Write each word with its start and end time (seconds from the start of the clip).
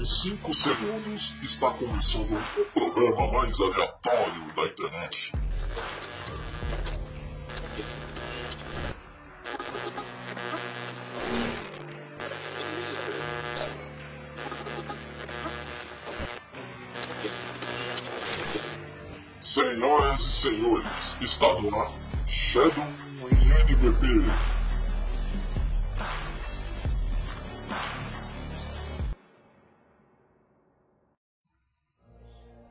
em 0.00 0.04
5 0.04 0.54
segundos 0.54 1.34
está 1.42 1.70
começando 1.72 2.32
o 2.32 2.64
programa 2.72 3.32
mais 3.32 3.60
aleatório 3.60 4.46
da 4.56 4.64
internet. 4.64 5.32
Senhoras 19.42 20.20
e 20.20 20.32
senhores, 20.32 21.16
está 21.20 21.60
no 21.60 21.78
ar 21.78 21.92
Shadow 22.26 22.86
em 23.30 23.74
NBP. 23.74 24.59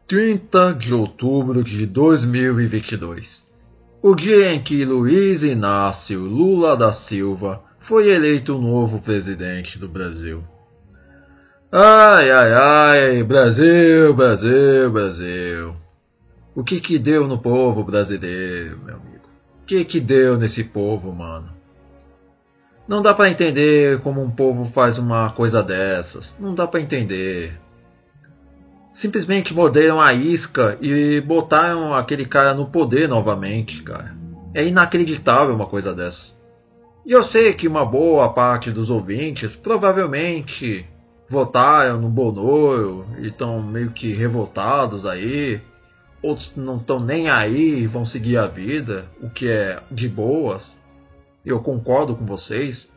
30 0.10 0.74
de 0.74 0.92
outubro 0.92 1.64
de 1.64 1.86
2022. 1.86 3.46
O 4.02 4.16
dia 4.16 4.52
em 4.52 4.60
que 4.60 4.84
Luiz 4.84 5.44
Inácio 5.44 6.22
Lula 6.22 6.76
da 6.76 6.92
Silva 6.92 7.62
foi 7.78 8.10
eleito 8.10 8.58
o 8.58 8.60
novo 8.60 9.00
presidente 9.02 9.78
do 9.78 9.88
Brasil. 9.88 10.44
Ai, 11.72 12.32
ai, 12.32 12.54
ai, 12.54 13.24
Brasil, 13.24 14.12
Brasil, 14.16 14.92
Brasil. 14.92 15.76
O 16.56 16.64
que 16.64 16.80
que 16.80 16.98
deu 16.98 17.28
no 17.28 17.38
povo 17.38 17.84
brasileiro, 17.84 18.80
meu 18.84 18.96
amigo? 18.96 19.30
O 19.62 19.66
que 19.68 19.86
que 19.86 20.00
deu 20.00 20.40
nesse 20.40 20.64
povo, 20.64 21.14
mano? 21.14 21.54
Não 22.88 23.04
dá 23.04 23.14
para 23.14 23.30
entender 23.30 24.00
como 24.00 24.24
um 24.24 24.32
povo 24.32 24.66
faz 24.66 24.98
uma 24.98 25.30
coisa 25.30 25.62
dessas. 25.62 26.36
Não 26.40 26.56
dá 26.56 26.66
para 26.66 26.82
entender 26.82 27.60
simplesmente 28.90 29.54
morderam 29.54 30.02
a 30.02 30.14
isca 30.14 30.78
e 30.82 31.22
botaram 31.22 31.94
aquele 31.94 32.26
cara 32.26 32.54
no 32.54 32.66
poder 32.66 33.08
novamente, 33.08 33.84
cara. 33.84 34.16
É 34.54 34.66
inacreditável 34.66 35.54
uma 35.54 35.68
coisa 35.68 35.94
dessa. 35.94 36.40
E 37.06 37.12
eu 37.12 37.24
sei 37.24 37.54
que 37.54 37.68
uma 37.68 37.86
boa 37.86 38.30
parte 38.34 38.72
dos 38.72 38.90
ouvintes 38.90 39.56
provavelmente 39.56 40.86
votaram 41.28 42.02
no 42.02 42.10
Bonoro 42.10 43.06
e 43.20 43.28
estão 43.28 43.62
meio 43.62 43.92
que 43.92 44.14
revoltados 44.14 45.06
aí. 45.06 45.62
Outros 46.22 46.54
não 46.56 46.78
estão 46.78 47.00
nem 47.00 47.30
aí 47.30 47.80
e 47.80 47.88
vão 47.88 48.04
seguir 48.04 48.38
a 48.38 48.48
vida, 48.48 49.06
o 49.22 49.30
que 49.30 49.48
é 49.48 49.82
de 49.90 50.10
boas. 50.10 50.78
Eu 51.46 51.60
concordo 51.62 52.16
com 52.16 52.26
vocês. 52.26 52.90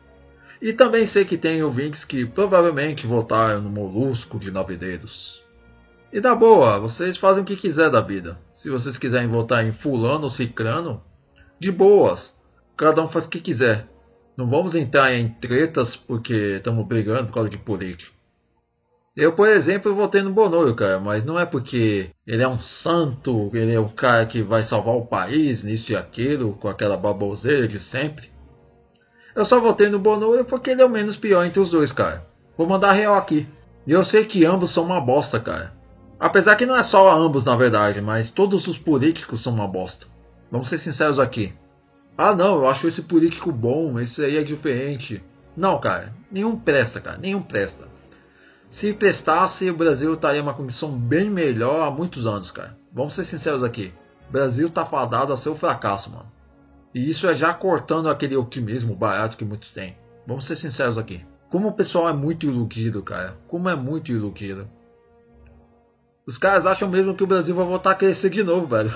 E 0.61 0.73
também 0.73 1.05
sei 1.05 1.23
que 1.25 1.37
tem 1.37 1.63
ouvintes 1.63 2.03
que 2.03 2.25
provavelmente 2.25 3.05
votaram 3.05 3.61
no 3.61 3.69
Molusco 3.69 4.39
de 4.39 4.51
Nove 4.51 4.75
Dedos. 4.75 5.42
E 6.13 6.21
da 6.21 6.35
boa, 6.35 6.79
vocês 6.79 7.17
fazem 7.17 7.41
o 7.41 7.45
que 7.45 7.55
quiser 7.55 7.89
da 7.89 7.99
vida. 7.99 8.37
Se 8.51 8.69
vocês 8.69 8.99
quiserem 8.99 9.27
votar 9.27 9.65
em 9.65 9.71
fulano 9.71 10.25
ou 10.25 10.29
cicrano, 10.29 11.01
de 11.59 11.71
boas. 11.71 12.35
Cada 12.77 13.01
um 13.01 13.07
faz 13.07 13.25
o 13.25 13.29
que 13.29 13.39
quiser. 13.39 13.87
Não 14.37 14.47
vamos 14.47 14.75
entrar 14.75 15.11
em 15.11 15.27
tretas 15.27 15.97
porque 15.97 16.57
estamos 16.57 16.85
brigando 16.85 17.25
por 17.25 17.33
causa 17.33 17.49
de 17.49 17.57
político. 17.57 18.15
Eu, 19.15 19.33
por 19.33 19.47
exemplo, 19.47 19.95
votei 19.95 20.21
no 20.21 20.31
Bonoro, 20.31 20.75
cara, 20.75 20.99
mas 20.99 21.25
não 21.25 21.39
é 21.39 21.47
porque 21.47 22.11
ele 22.27 22.43
é 22.43 22.47
um 22.47 22.59
santo, 22.59 23.49
ele 23.51 23.73
é 23.73 23.79
o 23.79 23.89
cara 23.89 24.27
que 24.27 24.43
vai 24.43 24.61
salvar 24.61 24.93
o 24.93 25.07
país, 25.07 25.63
nisso 25.63 25.93
e 25.93 25.95
aquilo, 25.95 26.53
com 26.53 26.67
aquela 26.67 26.95
baboseira 26.95 27.67
de 27.67 27.79
sempre. 27.79 28.31
Eu 29.35 29.45
só 29.45 29.59
votei 29.59 29.89
no 29.89 29.97
Bonoro 29.97 30.45
porque 30.45 30.69
ele 30.69 30.83
é 30.83 30.85
o 30.85 30.89
menos 30.89 31.17
pior 31.17 31.43
entre 31.43 31.59
os 31.59 31.71
dois, 31.71 31.91
cara. 31.91 32.23
Vou 32.55 32.67
mandar 32.67 32.91
real 32.91 33.15
aqui. 33.15 33.47
E 33.87 33.91
eu 33.91 34.03
sei 34.03 34.23
que 34.25 34.45
ambos 34.45 34.69
são 34.69 34.83
uma 34.83 35.01
bosta, 35.01 35.39
cara. 35.39 35.81
Apesar 36.23 36.55
que 36.55 36.65
não 36.65 36.77
é 36.77 36.81
só 36.81 37.13
ambos, 37.13 37.43
na 37.43 37.53
verdade, 37.53 37.99
mas 37.99 38.29
todos 38.29 38.65
os 38.69 38.77
políticos 38.77 39.43
são 39.43 39.53
uma 39.53 39.67
bosta. 39.67 40.07
Vamos 40.49 40.69
ser 40.69 40.77
sinceros 40.77 41.19
aqui. 41.19 41.53
Ah, 42.17 42.33
não, 42.33 42.59
eu 42.59 42.67
acho 42.69 42.87
esse 42.87 43.01
político 43.01 43.51
bom, 43.51 43.99
esse 43.99 44.23
aí 44.23 44.37
é 44.37 44.41
diferente. 44.41 45.21
Não, 45.53 45.77
cara, 45.81 46.15
nenhum 46.31 46.57
presta, 46.57 47.01
cara, 47.01 47.17
nenhum 47.17 47.41
presta. 47.41 47.89
Se 48.69 48.93
prestasse, 48.93 49.69
o 49.69 49.75
Brasil 49.75 50.13
estaria 50.13 50.39
em 50.39 50.41
uma 50.41 50.53
condição 50.53 50.93
bem 50.97 51.29
melhor 51.29 51.85
há 51.85 51.91
muitos 51.91 52.25
anos, 52.25 52.51
cara. 52.51 52.77
Vamos 52.93 53.15
ser 53.15 53.25
sinceros 53.25 53.61
aqui. 53.61 53.93
O 54.29 54.31
Brasil 54.31 54.69
tá 54.69 54.85
fadado 54.85 55.33
a 55.33 55.35
seu 55.35 55.53
fracasso, 55.53 56.09
mano. 56.09 56.31
E 56.95 57.09
isso 57.09 57.27
é 57.27 57.35
já 57.35 57.53
cortando 57.53 58.09
aquele 58.09 58.37
otimismo 58.37 58.95
barato 58.95 59.35
que 59.35 59.43
muitos 59.43 59.73
têm. 59.73 59.97
Vamos 60.25 60.45
ser 60.45 60.55
sinceros 60.55 60.97
aqui. 60.97 61.25
Como 61.49 61.67
o 61.67 61.73
pessoal 61.73 62.07
é 62.07 62.13
muito 62.13 62.45
iludido, 62.45 63.03
cara. 63.03 63.37
Como 63.45 63.67
é 63.67 63.75
muito 63.75 64.09
iludido. 64.09 64.69
Os 66.25 66.37
caras 66.37 66.65
acham 66.65 66.87
mesmo 66.87 67.13
que 67.13 67.23
o 67.23 67.27
Brasil 67.27 67.53
vai 67.53 67.65
voltar 67.65 67.91
a 67.91 67.95
crescer 67.95 68.29
de 68.29 68.43
novo, 68.43 68.65
velho. 68.65 68.89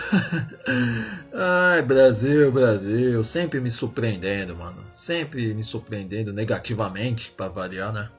Ai, 1.33 1.81
Brasil, 1.81 2.49
Brasil. 2.53 3.21
Sempre 3.21 3.59
me 3.59 3.69
surpreendendo, 3.69 4.55
mano. 4.55 4.81
Sempre 4.93 5.53
me 5.53 5.61
surpreendendo 5.61 6.31
negativamente, 6.31 7.31
pra 7.35 7.49
variar, 7.49 7.91
né? 7.91 8.09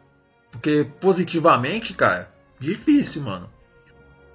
Porque 0.51 0.87
positivamente, 1.01 1.95
cara, 1.95 2.31
difícil, 2.61 3.23
mano. 3.23 3.49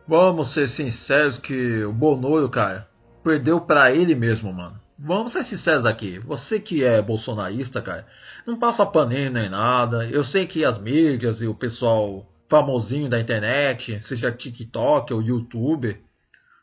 Vamos 0.08 0.50
ser 0.50 0.68
sinceros 0.68 1.38
que 1.38 1.84
o 1.84 1.94
Bonoro, 1.94 2.50
cara, 2.50 2.90
perdeu 3.24 3.62
para 3.62 3.92
ele 3.92 4.16
mesmo, 4.16 4.52
mano. 4.52 4.82
Vamos 4.98 5.34
ser 5.34 5.44
sinceros 5.44 5.86
aqui. 5.86 6.18
Você 6.20 6.60
que 6.60 6.84
é 6.84 7.00
bolsonarista, 7.00 7.80
cara, 7.80 8.08
não 8.46 8.58
passa 8.58 8.86
paninho 8.86 9.32
nem 9.32 9.50
nada. 9.50 10.08
Eu 10.08 10.24
sei 10.24 10.48
que 10.48 10.66
as 10.66 10.80
mídias 10.80 11.42
e 11.42 11.48
o 11.48 11.54
pessoal 11.54 12.26
famosinho 12.54 13.10
da 13.10 13.20
internet, 13.20 14.00
seja 14.00 14.32
TikTok 14.32 15.12
ou 15.12 15.24
YouTube, 15.24 16.00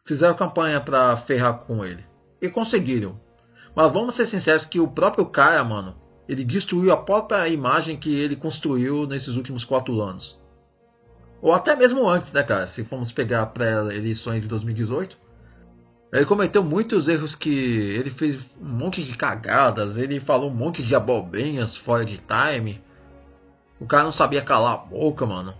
fizeram 0.04 0.36
campanha 0.36 0.80
para 0.80 1.16
ferrar 1.16 1.58
com 1.58 1.84
ele. 1.84 2.04
E 2.40 2.48
conseguiram. 2.48 3.20
Mas 3.74 3.92
vamos 3.92 4.14
ser 4.14 4.24
sinceros 4.24 4.64
que 4.64 4.78
o 4.78 4.86
próprio 4.86 5.26
cara, 5.26 5.64
mano, 5.64 5.96
ele 6.28 6.44
destruiu 6.44 6.92
a 6.92 6.96
própria 6.96 7.48
imagem 7.48 7.96
que 7.96 8.20
ele 8.20 8.36
construiu 8.36 9.04
nesses 9.04 9.34
últimos 9.34 9.64
quatro 9.64 10.00
anos. 10.00 10.40
Ou 11.42 11.52
até 11.52 11.74
mesmo 11.74 12.08
antes, 12.08 12.32
né, 12.32 12.44
cara? 12.44 12.68
Se 12.68 12.84
formos 12.84 13.10
pegar 13.10 13.46
pré-eleições 13.46 14.42
de 14.42 14.46
2018. 14.46 15.18
Ele 16.12 16.24
cometeu 16.24 16.62
muitos 16.62 17.08
erros 17.08 17.34
que 17.34 17.50
ele 17.50 18.10
fez 18.10 18.56
um 18.62 18.68
monte 18.68 19.02
de 19.02 19.16
cagadas, 19.16 19.98
ele 19.98 20.20
falou 20.20 20.50
um 20.50 20.54
monte 20.54 20.84
de 20.84 20.94
abobrinhas 20.94 21.76
fora 21.76 22.04
de 22.04 22.18
time. 22.18 22.80
O 23.80 23.86
cara 23.86 24.04
não 24.04 24.12
sabia 24.12 24.42
calar 24.42 24.74
a 24.74 24.76
boca, 24.76 25.26
mano 25.26 25.52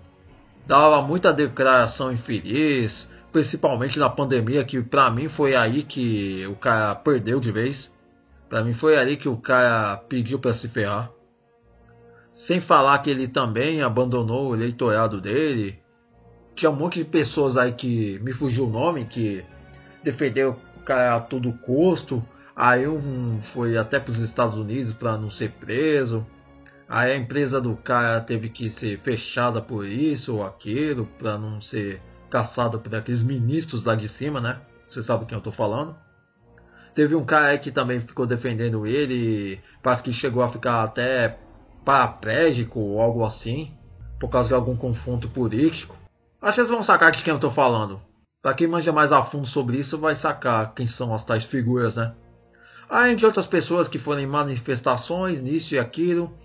dava 0.70 1.03
muita 1.03 1.32
declaração 1.32 2.12
infeliz, 2.12 3.10
principalmente 3.32 3.98
na 3.98 4.08
pandemia, 4.08 4.64
que 4.64 4.81
para 4.81 5.10
mim 5.10 5.26
foi 5.26 5.56
aí 5.56 5.82
que 5.82 6.47
o 6.47 6.54
cara 6.54 6.94
perdeu 6.94 7.41
de 7.41 7.50
vez. 7.50 7.92
Para 8.48 8.62
mim 8.62 8.72
foi 8.72 8.97
ali 8.97 9.16
que 9.16 9.28
o 9.28 9.36
cara 9.36 9.97
pediu 9.97 10.38
para 10.38 10.53
se 10.53 10.69
ferrar. 10.69 11.10
Sem 12.30 12.60
falar 12.60 13.00
que 13.00 13.10
ele 13.10 13.26
também 13.26 13.82
abandonou 13.82 14.50
o 14.50 14.54
eleitorado 14.54 15.20
dele. 15.20 15.76
Tinha 16.54 16.70
um 16.70 16.76
monte 16.76 17.00
de 17.00 17.04
pessoas 17.04 17.56
aí 17.56 17.72
que 17.72 18.20
me 18.20 18.32
fugiu 18.32 18.69
o 18.69 18.70
nome, 18.70 19.06
que 19.06 19.44
defendeu 20.04 20.56
o 20.76 20.84
cara 20.84 21.16
a 21.16 21.20
todo 21.20 21.53
custo. 21.53 22.25
Aí 22.54 22.86
um 22.86 23.41
foi 23.41 23.76
até 23.76 23.98
para 23.98 24.12
os 24.12 24.20
Estados 24.20 24.56
Unidos 24.56 24.92
para 24.92 25.19
não 25.19 25.28
ser 25.28 25.50
preso. 25.50 26.25
Aí 26.93 27.12
a 27.12 27.17
empresa 27.17 27.61
do 27.61 27.77
cara 27.77 28.21
teve 28.21 28.49
que 28.49 28.69
ser 28.69 28.99
fechada 28.99 29.62
por 29.62 29.87
isso 29.87 30.34
ou 30.34 30.45
aquilo, 30.45 31.06
para 31.06 31.39
não 31.39 31.61
ser 31.61 32.03
caçada 32.28 32.78
por 32.78 32.93
aqueles 32.93 33.23
ministros 33.23 33.84
lá 33.84 33.95
de 33.95 34.09
cima, 34.09 34.41
né? 34.41 34.61
Você 34.89 35.01
sabe 35.01 35.25
quem 35.25 35.39
eu 35.39 35.43
tô 35.43 35.53
falando. 35.53 35.97
Teve 36.93 37.15
um 37.15 37.25
cara 37.25 37.56
que 37.59 37.71
também 37.71 38.01
ficou 38.01 38.27
defendendo 38.27 38.89
ele, 38.89 39.61
parece 39.81 40.03
que 40.03 40.12
chegou 40.12 40.43
a 40.43 40.49
ficar 40.49 40.83
até 40.83 41.39
paraplégico 41.84 42.81
ou 42.81 43.01
algo 43.01 43.25
assim, 43.25 43.72
por 44.19 44.28
causa 44.28 44.49
de 44.49 44.55
algum 44.55 44.77
confronto 44.77 45.28
político. 45.28 45.97
Acho 46.43 46.54
que 46.54 46.57
vocês 46.57 46.71
vão 46.71 46.83
sacar 46.83 47.13
de 47.13 47.22
quem 47.22 47.33
eu 47.33 47.39
tô 47.39 47.51
falando. 47.51 48.01
Para 48.43 48.53
quem 48.53 48.66
manja 48.66 48.93
mais 48.93 49.13
a 49.13 49.22
fundo 49.22 49.47
sobre 49.47 49.77
isso, 49.77 49.97
vai 49.97 50.16
sacar 50.16 50.75
quem 50.75 50.86
são 50.86 51.15
as 51.15 51.22
tais 51.22 51.45
figuras, 51.45 51.95
né? 51.95 52.16
Além 52.89 53.15
de 53.15 53.25
outras 53.25 53.47
pessoas 53.47 53.86
que 53.86 53.97
foram 53.97 54.22
em 54.22 54.27
manifestações, 54.27 55.41
nisso 55.41 55.77
e 55.77 55.78
aquilo, 55.78 56.36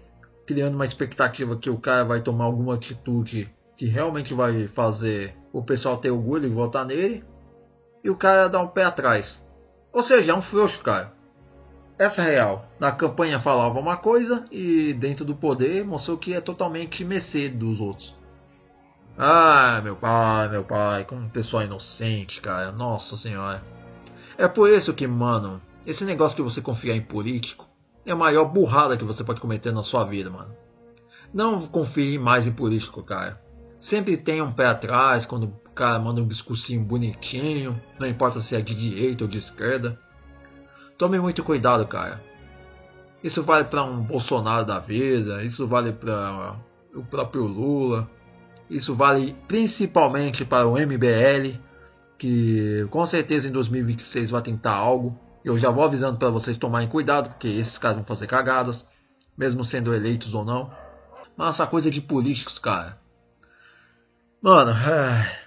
criando 0.46 0.76
uma 0.76 0.86
expectativa 0.86 1.58
que 1.58 1.70
o 1.70 1.78
cara 1.78 2.04
vai 2.04 2.22
tomar 2.22 2.46
alguma 2.46 2.76
atitude 2.76 3.54
que 3.78 3.86
realmente 3.86 4.34
vai 4.34 4.68
fazer 4.68 5.36
o 5.52 5.62
pessoal 5.62 5.98
ter 5.98 6.12
orgulho 6.12 6.46
e 6.46 6.50
votar 6.50 6.86
nele, 6.86 7.24
e 8.04 8.10
o 8.10 8.16
cara 8.16 8.48
dá 8.48 8.62
um 8.62 8.68
pé 8.68 8.84
atrás. 8.84 9.46
Ou 9.92 10.04
seja, 10.04 10.32
é 10.32 10.36
um 10.36 10.42
frouxo, 10.42 10.84
cara. 10.84 11.14
Essa 11.98 12.24
é 12.24 12.32
real. 12.32 12.70
Na 12.80 12.92
campanha 12.92 13.40
falava 13.40 13.80
uma 13.80 13.96
coisa 13.96 14.46
e 14.52 14.94
dentro 14.94 15.24
do 15.24 15.36
poder 15.36 15.86
mostrou 15.86 16.18
que 16.18 16.34
é 16.34 16.42
totalmente 16.42 17.06
mercê 17.06 17.48
dos 17.48 17.80
outros. 17.80 18.18
Ah, 19.18 19.80
meu 19.82 19.96
pai, 19.96 20.50
meu 20.50 20.66
pai, 20.66 21.06
como 21.06 21.22
um 21.22 21.30
pessoal 21.30 21.64
inocente, 21.64 22.42
cara. 22.42 22.74
Nossa 22.74 23.16
senhora. 23.16 23.64
É 24.38 24.46
por 24.46 24.70
isso 24.70 24.94
que, 24.94 25.08
mano, 25.08 25.62
esse 25.86 26.04
negócio 26.04 26.36
que 26.36 26.42
você 26.42 26.62
confia 26.62 26.94
em 26.94 27.02
político 27.02 27.65
é 28.06 28.12
a 28.12 28.16
maior 28.16 28.46
burrada 28.46 28.96
que 28.96 29.04
você 29.04 29.24
pode 29.24 29.42
cometer 29.42 29.72
na 29.72 29.82
sua 29.82 30.04
vida, 30.04 30.30
mano. 30.30 30.56
Não 31.34 31.60
confie 31.68 32.18
mais 32.18 32.48
em 32.48 32.52
político, 32.52 33.04
cara. 33.04 33.42
Sempre 33.80 34.16
tem 34.16 34.42
um 34.42 34.52
pé 34.52 34.68
atrás 34.68 35.26
quando 35.26 35.44
o 35.46 35.70
cara 35.72 36.00
manda 36.00 36.22
um 36.22 36.28
discursinho 36.28 36.82
bonitinho, 36.82 37.82
não 38.00 38.08
importa 38.08 38.40
se 38.40 38.56
é 38.56 38.62
de 38.62 38.74
direita 38.74 39.24
ou 39.26 39.30
de 39.30 39.38
esquerda. 39.38 40.00
Tome 40.98 41.20
muito 41.20 41.44
cuidado, 41.44 41.86
cara. 41.86 42.24
Isso 43.22 43.44
vale 43.44 43.66
para 43.66 43.84
um 43.84 44.02
Bolsonaro 44.02 44.66
da 44.66 44.80
vida, 44.80 45.44
isso 45.44 45.66
vale 45.66 45.92
para 45.92 46.56
o 46.94 47.04
próprio 47.04 47.44
Lula, 47.44 48.10
isso 48.70 48.96
vale 48.96 49.36
principalmente 49.48 50.46
para 50.46 50.68
o 50.68 50.74
MBL, 50.74 51.60
que 52.18 52.88
com 52.90 53.06
certeza 53.06 53.48
em 53.48 53.52
2026 53.52 54.30
vai 54.30 54.42
tentar 54.42 54.74
algo. 54.74 55.20
Eu 55.46 55.60
já 55.60 55.70
vou 55.70 55.84
avisando 55.84 56.18
para 56.18 56.32
vocês 56.32 56.58
tomarem 56.58 56.88
cuidado, 56.88 57.30
porque 57.30 57.48
esses 57.48 57.78
caras 57.78 57.98
vão 57.98 58.04
fazer 58.06 58.26
cagadas, 58.26 58.88
mesmo 59.38 59.64
sendo 59.64 59.94
eleitos 59.94 60.34
ou 60.34 60.44
não. 60.44 60.74
Mas 61.38 61.50
essa 61.50 61.68
coisa 61.68 61.92
de 61.92 62.02
políticos, 62.02 62.58
cara. 62.58 63.00
Mano, 64.42 64.72
é... 64.72 65.46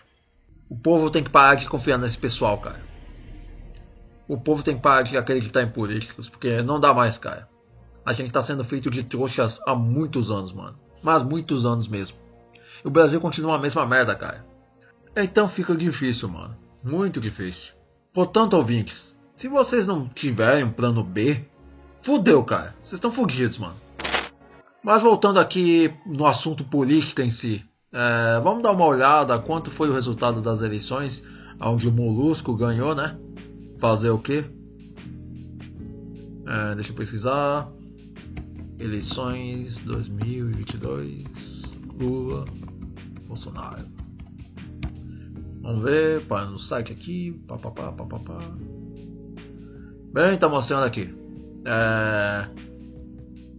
o 0.71 0.77
povo 0.77 1.11
tem 1.11 1.25
que 1.25 1.31
parar 1.31 1.57
de 1.57 1.69
confiar 1.69 1.99
nesse 1.99 2.17
pessoal, 2.17 2.59
cara. 2.59 2.81
O 4.29 4.39
povo 4.39 4.63
tem 4.63 4.77
que 4.77 4.81
parar 4.81 5.03
de 5.03 5.19
acreditar 5.19 5.63
em 5.63 5.69
políticos, 5.69 6.31
porque 6.31 6.63
não 6.63 6.79
dá 6.79 6.95
mais, 6.95 7.19
cara. 7.19 7.49
A 8.07 8.13
gente 8.13 8.31
tá 8.31 8.41
sendo 8.41 8.63
feito 8.63 8.89
de 8.89 9.03
trouxas 9.03 9.61
há 9.67 9.75
muitos 9.75 10.31
anos, 10.31 10.53
mano. 10.53 10.79
Mas 11.03 11.25
muitos 11.25 11.67
anos 11.67 11.89
mesmo. 11.89 12.17
E 12.85 12.87
o 12.87 12.91
Brasil 12.91 13.21
continua 13.21 13.57
a 13.57 13.59
mesma 13.59 13.85
merda, 13.85 14.15
cara. 14.15 14.47
Então 15.17 15.49
fica 15.49 15.75
difícil, 15.75 16.29
mano. 16.29 16.57
Muito 16.85 17.21
difícil. 17.21 17.75
Portanto, 18.13 18.55
ouvintes, 18.55 19.18
se 19.39 19.47
vocês 19.47 19.87
não 19.87 20.09
tiverem 20.09 20.65
um 20.65 20.73
plano 20.73 21.05
B, 21.05 21.45
fudeu, 21.97 22.43
cara. 22.43 22.75
Vocês 22.81 22.95
estão 22.95 23.13
fudidos, 23.13 23.57
mano. 23.57 23.77
Mas 24.83 25.01
voltando 25.01 25.39
aqui 25.39 25.95
no 26.05 26.27
assunto 26.27 26.65
política 26.65 27.23
em 27.23 27.31
si, 27.31 27.65
é, 27.93 28.41
vamos 28.41 28.65
dar 28.65 28.73
uma 28.73 28.85
olhada 28.85 29.39
quanto 29.39 29.71
foi 29.71 29.89
o 29.89 29.93
resultado 29.93 30.43
das 30.43 30.61
eleições, 30.63 31.23
onde 31.61 31.87
o 31.89 31.93
Molusco 31.93 32.53
ganhou, 32.57 32.97
né? 32.97 33.17
Fazer 33.79 34.11
o 34.11 34.19
quê? 34.19 34.45
É, 36.45 36.75
deixa 36.75 36.91
eu 36.91 36.97
pesquisar. 36.97 37.71
Eleições 38.81 39.79
2022. 39.83 41.79
Lula, 41.97 42.45
Bolsonaro. 43.29 43.87
Vamos 45.63 45.85
ver, 45.85 46.23
pá, 46.23 46.45
no 46.45 46.59
site 46.59 46.93
aqui. 46.93 47.41
Pá, 47.47 47.57
pá, 47.57 47.71
pá, 47.71 47.93
pá, 47.93 48.05
pá, 48.05 48.19
pá. 48.19 48.78
Bem, 50.19 50.37
tá 50.37 50.49
mostrando 50.49 50.83
aqui. 50.83 51.15
É... 51.65 52.45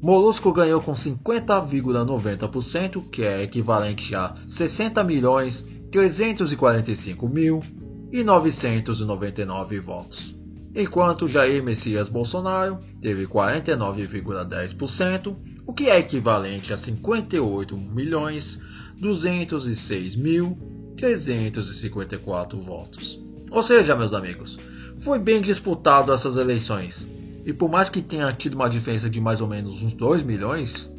Molusco 0.01 0.51
ganhou 0.51 0.81
com 0.81 0.91
50,90%, 0.91 3.09
que 3.09 3.23
é 3.23 3.44
equivalente 3.44 4.13
a 4.13 4.35
60 4.45 5.01
milhões 5.06 5.65
345 5.89 7.29
mil 7.29 7.63
e 8.11 8.25
999 8.25 9.79
votos. 9.79 10.35
Enquanto 10.75 11.29
Jair 11.29 11.63
Messias 11.63 12.09
Bolsonaro 12.09 12.77
teve 13.01 13.25
49,10%, 13.25 15.38
o 15.65 15.73
que 15.73 15.89
é 15.89 15.97
equivalente 15.97 16.73
a 16.73 16.77
58 16.77 17.77
milhões 17.77 18.59
206 19.00 20.17
mil 20.17 20.57
354 20.97 22.59
votos. 22.59 23.17
Ou 23.50 23.63
seja, 23.63 23.95
meus 23.95 24.13
amigos, 24.13 24.59
foi 24.99 25.17
bem 25.17 25.41
disputado 25.41 26.11
essas 26.11 26.35
eleições. 26.35 27.07
E 27.45 27.53
por 27.53 27.69
mais 27.69 27.89
que 27.89 28.01
tenha 28.01 28.31
tido 28.33 28.55
uma 28.55 28.69
diferença 28.69 29.09
de 29.09 29.19
mais 29.21 29.41
ou 29.41 29.47
menos 29.47 29.81
uns 29.81 29.93
2 29.93 30.23
milhões, 30.23 30.93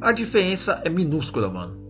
a 0.00 0.10
diferença 0.10 0.80
é 0.84 0.88
minúscula, 0.88 1.48
mano. 1.48 1.80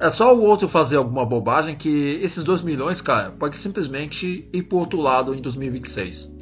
É 0.00 0.10
só 0.10 0.36
o 0.36 0.42
outro 0.42 0.68
fazer 0.68 0.96
alguma 0.96 1.24
bobagem 1.24 1.76
que 1.76 2.18
esses 2.20 2.42
2 2.42 2.62
milhões, 2.62 3.00
cara, 3.00 3.30
pode 3.30 3.56
simplesmente 3.56 4.48
ir 4.52 4.62
pro 4.64 4.78
outro 4.78 5.00
lado 5.00 5.34
em 5.34 5.40
2026. 5.40 6.34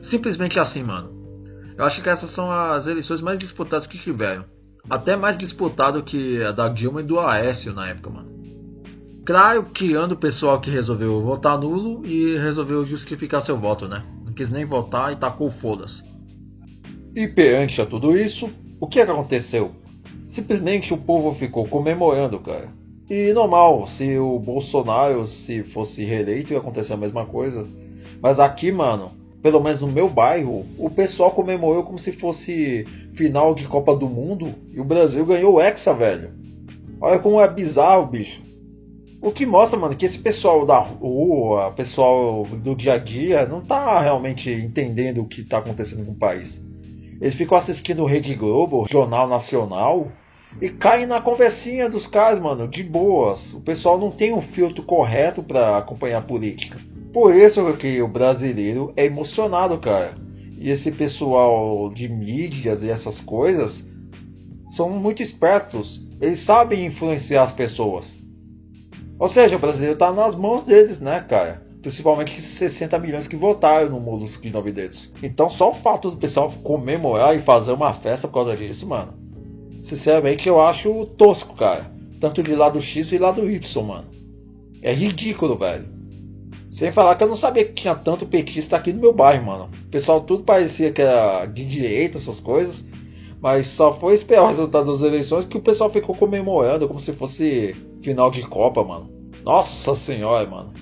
Simplesmente 0.00 0.60
assim, 0.60 0.84
mano. 0.84 1.10
Eu 1.76 1.84
acho 1.84 2.00
que 2.00 2.08
essas 2.08 2.30
são 2.30 2.50
as 2.50 2.86
eleições 2.86 3.20
mais 3.20 3.38
disputadas 3.38 3.86
que 3.86 3.98
tiveram. 3.98 4.44
Até 4.88 5.16
mais 5.16 5.36
disputado 5.36 6.02
que 6.02 6.40
a 6.42 6.52
da 6.52 6.68
Dilma 6.68 7.00
e 7.00 7.04
do 7.04 7.18
Aécio 7.18 7.74
na 7.74 7.88
época, 7.88 8.10
mano. 8.10 8.35
Claro, 9.26 9.66
tirando 9.72 10.12
o 10.12 10.16
pessoal 10.16 10.60
que 10.60 10.70
resolveu 10.70 11.20
votar 11.20 11.58
nulo 11.58 12.06
e 12.06 12.36
resolveu 12.36 12.86
justificar 12.86 13.42
seu 13.42 13.58
voto, 13.58 13.88
né? 13.88 14.04
quis 14.36 14.52
nem 14.52 14.64
votar 14.64 15.12
e 15.12 15.16
tacou 15.16 15.50
foda-se. 15.50 16.04
E 17.14 17.26
perante 17.26 17.80
a 17.80 17.86
tudo 17.86 18.16
isso, 18.16 18.48
o 18.78 18.86
é 18.86 18.88
que 18.88 19.00
aconteceu? 19.00 19.72
Simplesmente 20.28 20.92
o 20.92 20.98
povo 20.98 21.32
ficou 21.32 21.66
comemorando, 21.66 22.38
cara. 22.38 22.68
E 23.08 23.32
normal, 23.32 23.86
se 23.86 24.18
o 24.18 24.38
Bolsonaro 24.38 25.24
se 25.24 25.62
fosse 25.62 26.04
reeleito 26.04 26.52
ia 26.52 26.58
acontecer 26.58 26.92
a 26.92 26.98
mesma 26.98 27.24
coisa. 27.24 27.66
Mas 28.20 28.38
aqui, 28.38 28.70
mano, 28.70 29.10
pelo 29.42 29.60
menos 29.60 29.80
no 29.80 29.88
meu 29.88 30.08
bairro, 30.08 30.66
o 30.78 30.90
pessoal 30.90 31.30
comemorou 31.30 31.82
como 31.82 31.98
se 31.98 32.12
fosse 32.12 32.84
final 33.12 33.54
de 33.54 33.64
Copa 33.64 33.96
do 33.96 34.08
Mundo 34.08 34.54
e 34.72 34.80
o 34.80 34.84
Brasil 34.84 35.24
ganhou 35.24 35.54
o 35.54 35.60
Hexa, 35.60 35.94
velho. 35.94 36.30
Olha 37.00 37.18
como 37.18 37.40
é 37.40 37.48
bizarro, 37.48 38.06
bicho. 38.06 38.45
O 39.26 39.32
que 39.32 39.44
mostra, 39.44 39.76
mano, 39.76 39.96
que 39.96 40.06
esse 40.06 40.20
pessoal 40.20 40.64
da 40.64 40.78
rua, 40.78 41.72
pessoal 41.72 42.44
do 42.44 42.76
dia 42.76 42.92
a 42.92 42.96
dia, 42.96 43.44
não 43.44 43.60
tá 43.60 44.00
realmente 44.00 44.52
entendendo 44.52 45.20
o 45.20 45.26
que 45.26 45.42
tá 45.42 45.58
acontecendo 45.58 46.06
com 46.06 46.12
o 46.12 46.14
país. 46.14 46.64
Eles 47.20 47.34
ficam 47.34 47.58
assistindo 47.58 48.04
Rede 48.04 48.36
Globo, 48.36 48.86
Jornal 48.88 49.26
Nacional, 49.26 50.12
e 50.60 50.70
caem 50.70 51.06
na 51.06 51.20
conversinha 51.20 51.88
dos 51.88 52.06
caras, 52.06 52.38
mano, 52.38 52.68
de 52.68 52.84
boas. 52.84 53.52
O 53.52 53.60
pessoal 53.60 53.98
não 53.98 54.12
tem 54.12 54.32
um 54.32 54.40
filtro 54.40 54.84
correto 54.84 55.42
para 55.42 55.76
acompanhar 55.76 56.18
a 56.18 56.22
política. 56.22 56.78
Por 57.12 57.34
isso 57.34 57.72
que 57.72 58.00
o 58.00 58.06
brasileiro 58.06 58.92
é 58.96 59.06
emocionado, 59.06 59.76
cara. 59.78 60.16
E 60.56 60.70
esse 60.70 60.92
pessoal 60.92 61.90
de 61.90 62.08
mídias 62.08 62.84
e 62.84 62.90
essas 62.90 63.20
coisas 63.20 63.90
são 64.68 64.88
muito 64.88 65.20
espertos. 65.20 66.08
Eles 66.20 66.38
sabem 66.38 66.86
influenciar 66.86 67.42
as 67.42 67.50
pessoas. 67.50 68.24
Ou 69.18 69.28
seja, 69.28 69.56
o 69.56 69.58
brasileiro 69.58 69.94
está 69.94 70.12
nas 70.12 70.34
mãos 70.34 70.66
deles, 70.66 71.00
né, 71.00 71.20
cara? 71.20 71.62
Principalmente 71.80 72.32
esses 72.32 72.58
60 72.58 72.98
milhões 72.98 73.28
que 73.28 73.36
votaram 73.36 73.88
no 73.88 74.00
Molusco 74.00 74.42
de 74.42 74.50
Nove 74.50 74.72
Dedos. 74.72 75.12
Então, 75.22 75.48
só 75.48 75.70
o 75.70 75.74
fato 75.74 76.10
do 76.10 76.16
pessoal 76.16 76.50
comemorar 76.62 77.34
e 77.34 77.38
fazer 77.38 77.72
uma 77.72 77.92
festa 77.92 78.28
por 78.28 78.34
causa 78.34 78.56
disso, 78.56 78.88
mano. 78.88 79.14
Sinceramente, 79.80 80.48
eu 80.48 80.60
acho 80.60 81.06
tosco, 81.16 81.54
cara. 81.54 81.90
Tanto 82.20 82.42
de 82.42 82.54
lado 82.54 82.80
X 82.80 83.12
e 83.12 83.18
lado 83.18 83.48
Y, 83.48 83.82
mano. 83.82 84.06
É 84.82 84.92
ridículo, 84.92 85.56
velho. 85.56 85.86
Sem 86.68 86.90
falar 86.90 87.14
que 87.14 87.22
eu 87.22 87.28
não 87.28 87.36
sabia 87.36 87.64
que 87.64 87.72
tinha 87.72 87.94
tanto 87.94 88.26
petista 88.26 88.76
aqui 88.76 88.92
no 88.92 89.00
meu 89.00 89.12
bairro, 89.12 89.46
mano. 89.46 89.70
O 89.86 89.90
pessoal 89.90 90.20
tudo 90.20 90.44
parecia 90.44 90.92
que 90.92 91.00
era 91.00 91.46
de 91.46 91.64
direita, 91.64 92.18
essas 92.18 92.40
coisas. 92.40 92.84
Mas 93.46 93.68
só 93.68 93.92
foi 93.92 94.14
esperar 94.14 94.42
o 94.42 94.48
resultado 94.48 94.90
das 94.90 95.02
eleições 95.02 95.46
que 95.46 95.56
o 95.56 95.60
pessoal 95.60 95.88
ficou 95.88 96.16
comemorando 96.16 96.88
como 96.88 96.98
se 96.98 97.12
fosse 97.12 97.76
final 98.00 98.28
de 98.28 98.42
Copa, 98.42 98.82
mano. 98.82 99.08
Nossa 99.44 99.94
senhora, 99.94 100.50
mano. 100.50 100.72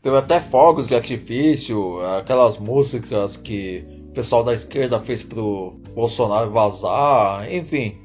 Teve 0.00 0.16
até 0.16 0.38
fogos 0.38 0.86
de 0.86 0.94
artifício, 0.94 1.98
aquelas 2.16 2.60
músicas 2.60 3.36
que 3.36 3.84
o 4.10 4.12
pessoal 4.12 4.44
da 4.44 4.52
esquerda 4.52 5.00
fez 5.00 5.24
pro 5.24 5.72
Bolsonaro 5.92 6.52
vazar, 6.52 7.52
enfim. 7.52 7.96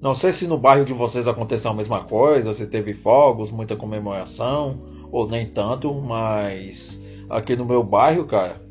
Não 0.00 0.14
sei 0.14 0.30
se 0.30 0.46
no 0.46 0.56
bairro 0.56 0.84
de 0.84 0.92
vocês 0.92 1.26
aconteceu 1.26 1.72
a 1.72 1.74
mesma 1.74 2.04
coisa, 2.04 2.52
se 2.52 2.68
teve 2.68 2.94
fogos, 2.94 3.50
muita 3.50 3.74
comemoração, 3.74 4.80
ou 5.10 5.28
nem 5.28 5.48
tanto, 5.48 5.92
mas 5.92 7.02
aqui 7.28 7.56
no 7.56 7.64
meu 7.64 7.82
bairro, 7.82 8.24
cara, 8.24 8.62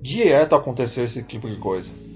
direto 0.00 0.54
aconteceu 0.54 1.04
esse 1.04 1.22
tipo 1.24 1.46
de 1.46 1.56
coisa. 1.58 2.07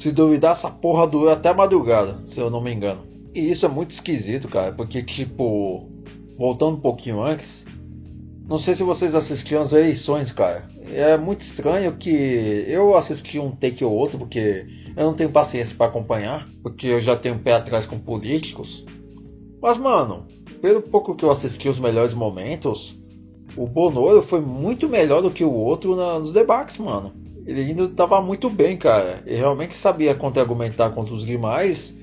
Se 0.00 0.12
duvidar, 0.12 0.52
essa 0.52 0.70
porra 0.70 1.06
durou 1.06 1.28
até 1.28 1.52
madrugada, 1.52 2.18
se 2.20 2.40
eu 2.40 2.48
não 2.48 2.62
me 2.62 2.72
engano. 2.72 3.02
E 3.34 3.50
isso 3.50 3.66
é 3.66 3.68
muito 3.68 3.90
esquisito, 3.90 4.48
cara, 4.48 4.72
porque, 4.72 5.02
tipo, 5.02 5.90
voltando 6.38 6.78
um 6.78 6.80
pouquinho 6.80 7.20
antes, 7.20 7.66
não 8.48 8.56
sei 8.56 8.72
se 8.72 8.82
vocês 8.82 9.14
assistiram 9.14 9.60
as 9.60 9.74
eleições, 9.74 10.32
cara. 10.32 10.66
É 10.90 11.18
muito 11.18 11.40
estranho 11.40 11.98
que 11.98 12.64
eu 12.66 12.96
assisti 12.96 13.38
um 13.38 13.50
take 13.50 13.84
ou 13.84 13.92
outro, 13.92 14.16
porque 14.16 14.64
eu 14.96 15.04
não 15.04 15.12
tenho 15.12 15.28
paciência 15.28 15.76
para 15.76 15.88
acompanhar, 15.88 16.48
porque 16.62 16.86
eu 16.86 16.98
já 16.98 17.14
tenho 17.14 17.38
pé 17.38 17.52
atrás 17.52 17.84
com 17.84 17.98
políticos. 17.98 18.86
Mas, 19.60 19.76
mano, 19.76 20.26
pelo 20.62 20.80
pouco 20.80 21.14
que 21.14 21.26
eu 21.26 21.30
assisti 21.30 21.68
os 21.68 21.78
melhores 21.78 22.14
momentos, 22.14 22.98
o 23.54 23.66
Bonoro 23.66 24.22
foi 24.22 24.40
muito 24.40 24.88
melhor 24.88 25.20
do 25.20 25.30
que 25.30 25.44
o 25.44 25.52
outro 25.52 25.94
nos 25.94 26.32
debates, 26.32 26.78
mano 26.78 27.28
ele 27.50 27.70
ainda 27.70 27.84
estava 27.84 28.20
muito 28.20 28.48
bem, 28.48 28.76
cara. 28.76 29.22
Ele 29.26 29.36
realmente 29.36 29.74
sabia 29.74 30.14
contra-argumentar 30.14 30.90
contra 30.90 31.12
os 31.12 31.24
demais. 31.24 31.98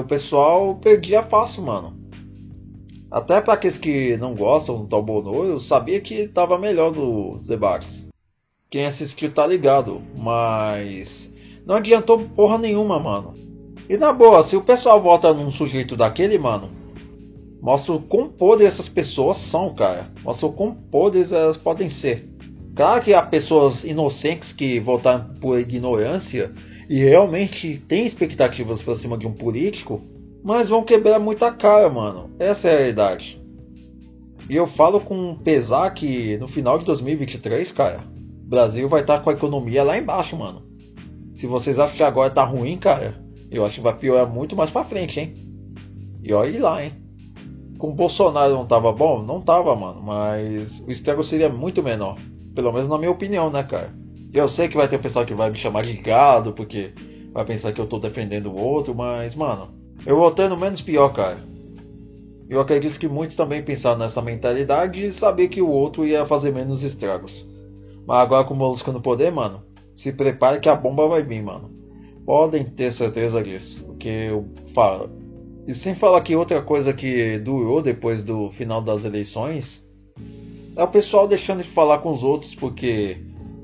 O 0.00 0.04
pessoal 0.04 0.74
perdia 0.76 1.22
fácil, 1.22 1.62
mano. 1.62 1.96
Até 3.10 3.40
para 3.40 3.54
aqueles 3.54 3.78
que 3.78 4.16
não 4.18 4.34
gostam 4.34 4.78
do 4.78 4.86
tal 4.86 5.02
Bono, 5.02 5.44
eu 5.44 5.58
sabia 5.58 6.00
que 6.00 6.14
estava 6.14 6.58
melhor 6.58 6.94
nos 6.94 7.46
debates. 7.46 8.08
Quem 8.68 8.84
assistiu 8.84 9.32
tá 9.32 9.46
ligado, 9.46 10.02
mas 10.16 11.32
não 11.64 11.76
adiantou 11.76 12.18
porra 12.18 12.58
nenhuma, 12.58 12.98
mano. 12.98 13.34
E 13.88 13.96
na 13.96 14.12
boa, 14.12 14.42
se 14.42 14.56
o 14.56 14.62
pessoal 14.62 15.00
vota 15.00 15.32
num 15.32 15.50
sujeito 15.50 15.96
daquele, 15.96 16.36
mano, 16.36 16.70
Mostra 17.66 17.94
o 17.94 18.00
quão 18.00 18.28
podres 18.28 18.74
essas 18.74 18.88
pessoas 18.88 19.38
são, 19.38 19.74
cara. 19.74 20.12
Mostra 20.22 20.46
o 20.46 20.52
quão 20.52 20.72
podres 20.72 21.32
elas 21.32 21.56
podem 21.56 21.88
ser. 21.88 22.28
Claro 22.76 23.02
que 23.02 23.14
há 23.14 23.22
pessoas 23.22 23.84
inocentes 23.84 24.52
que 24.52 24.78
votaram 24.78 25.34
por 25.40 25.58
ignorância 25.58 26.52
e 26.90 26.98
realmente 26.98 27.78
têm 27.78 28.04
expectativas 28.04 28.82
para 28.82 28.94
cima 28.94 29.16
de 29.16 29.26
um 29.26 29.32
político, 29.32 30.02
mas 30.44 30.68
vão 30.68 30.84
quebrar 30.84 31.18
muita 31.18 31.50
cara, 31.50 31.88
mano. 31.88 32.30
Essa 32.38 32.68
é 32.68 32.74
a 32.74 32.76
realidade. 32.76 33.42
E 34.50 34.54
eu 34.54 34.66
falo 34.66 35.00
com 35.00 35.36
pesar 35.36 35.88
que 35.94 36.36
no 36.36 36.46
final 36.46 36.78
de 36.78 36.84
2023, 36.84 37.72
cara, 37.72 38.04
o 38.44 38.46
Brasil 38.46 38.86
vai 38.90 39.00
estar 39.00 39.16
tá 39.16 39.24
com 39.24 39.30
a 39.30 39.32
economia 39.32 39.82
lá 39.82 39.96
embaixo, 39.96 40.36
mano. 40.36 40.62
Se 41.32 41.46
vocês 41.46 41.78
acham 41.78 41.96
que 41.96 42.02
agora 42.02 42.28
tá 42.28 42.44
ruim, 42.44 42.76
cara, 42.76 43.18
eu 43.50 43.64
acho 43.64 43.76
que 43.76 43.80
vai 43.80 43.96
piorar 43.96 44.28
muito 44.28 44.54
mais 44.54 44.70
pra 44.70 44.84
frente, 44.84 45.18
hein? 45.18 45.34
E 46.22 46.30
olha 46.30 46.62
lá, 46.62 46.84
hein? 46.84 46.92
Com 47.78 47.88
o 47.88 47.94
Bolsonaro 47.94 48.52
não 48.52 48.66
tava 48.66 48.92
bom? 48.92 49.22
Não 49.22 49.40
tava, 49.40 49.74
mano. 49.74 50.02
Mas 50.02 50.80
o 50.80 50.90
estrago 50.90 51.24
seria 51.24 51.48
muito 51.48 51.82
menor. 51.82 52.16
Pelo 52.56 52.72
menos 52.72 52.88
na 52.88 52.96
minha 52.96 53.10
opinião, 53.10 53.50
né, 53.50 53.62
cara? 53.62 53.92
Eu 54.32 54.48
sei 54.48 54.66
que 54.66 54.78
vai 54.78 54.88
ter 54.88 54.98
pessoal 54.98 55.26
que 55.26 55.34
vai 55.34 55.50
me 55.50 55.56
chamar 55.56 55.82
de 55.82 55.92
gado, 55.92 56.54
porque 56.54 56.94
vai 57.30 57.44
pensar 57.44 57.70
que 57.70 57.80
eu 57.80 57.86
tô 57.86 57.98
defendendo 57.98 58.46
o 58.46 58.56
outro, 58.56 58.94
mas, 58.94 59.34
mano, 59.34 59.74
eu 60.06 60.16
vou 60.16 60.34
no 60.48 60.56
menos 60.56 60.80
pior, 60.80 61.10
cara. 61.10 61.38
Eu 62.48 62.58
acredito 62.58 62.98
que 62.98 63.08
muitos 63.08 63.36
também 63.36 63.62
pensaram 63.62 63.98
nessa 63.98 64.22
mentalidade 64.22 65.04
e 65.04 65.12
saber 65.12 65.48
que 65.48 65.60
o 65.60 65.68
outro 65.68 66.06
ia 66.06 66.24
fazer 66.24 66.50
menos 66.50 66.82
estragos. 66.82 67.46
Mas 68.06 68.18
agora 68.20 68.44
com 68.44 68.54
o 68.54 68.56
Molusco 68.56 68.90
no 68.90 69.02
poder, 69.02 69.30
mano, 69.30 69.62
se 69.92 70.12
prepare 70.12 70.58
que 70.58 70.68
a 70.68 70.74
bomba 70.74 71.06
vai 71.06 71.22
vir, 71.22 71.42
mano. 71.42 71.70
Podem 72.24 72.64
ter 72.64 72.90
certeza 72.90 73.42
disso, 73.42 73.84
porque 73.84 74.08
eu 74.08 74.48
falo. 74.74 75.10
E 75.66 75.74
sem 75.74 75.94
falar 75.94 76.22
que 76.22 76.34
outra 76.34 76.62
coisa 76.62 76.94
que 76.94 77.38
durou 77.38 77.82
depois 77.82 78.22
do 78.22 78.48
final 78.48 78.80
das 78.80 79.04
eleições 79.04 79.85
é 80.76 80.84
o 80.84 80.88
pessoal 80.88 81.26
deixando 81.26 81.62
de 81.62 81.68
falar 81.68 81.98
com 81.98 82.10
os 82.10 82.22
outros 82.22 82.54
porque 82.54 83.18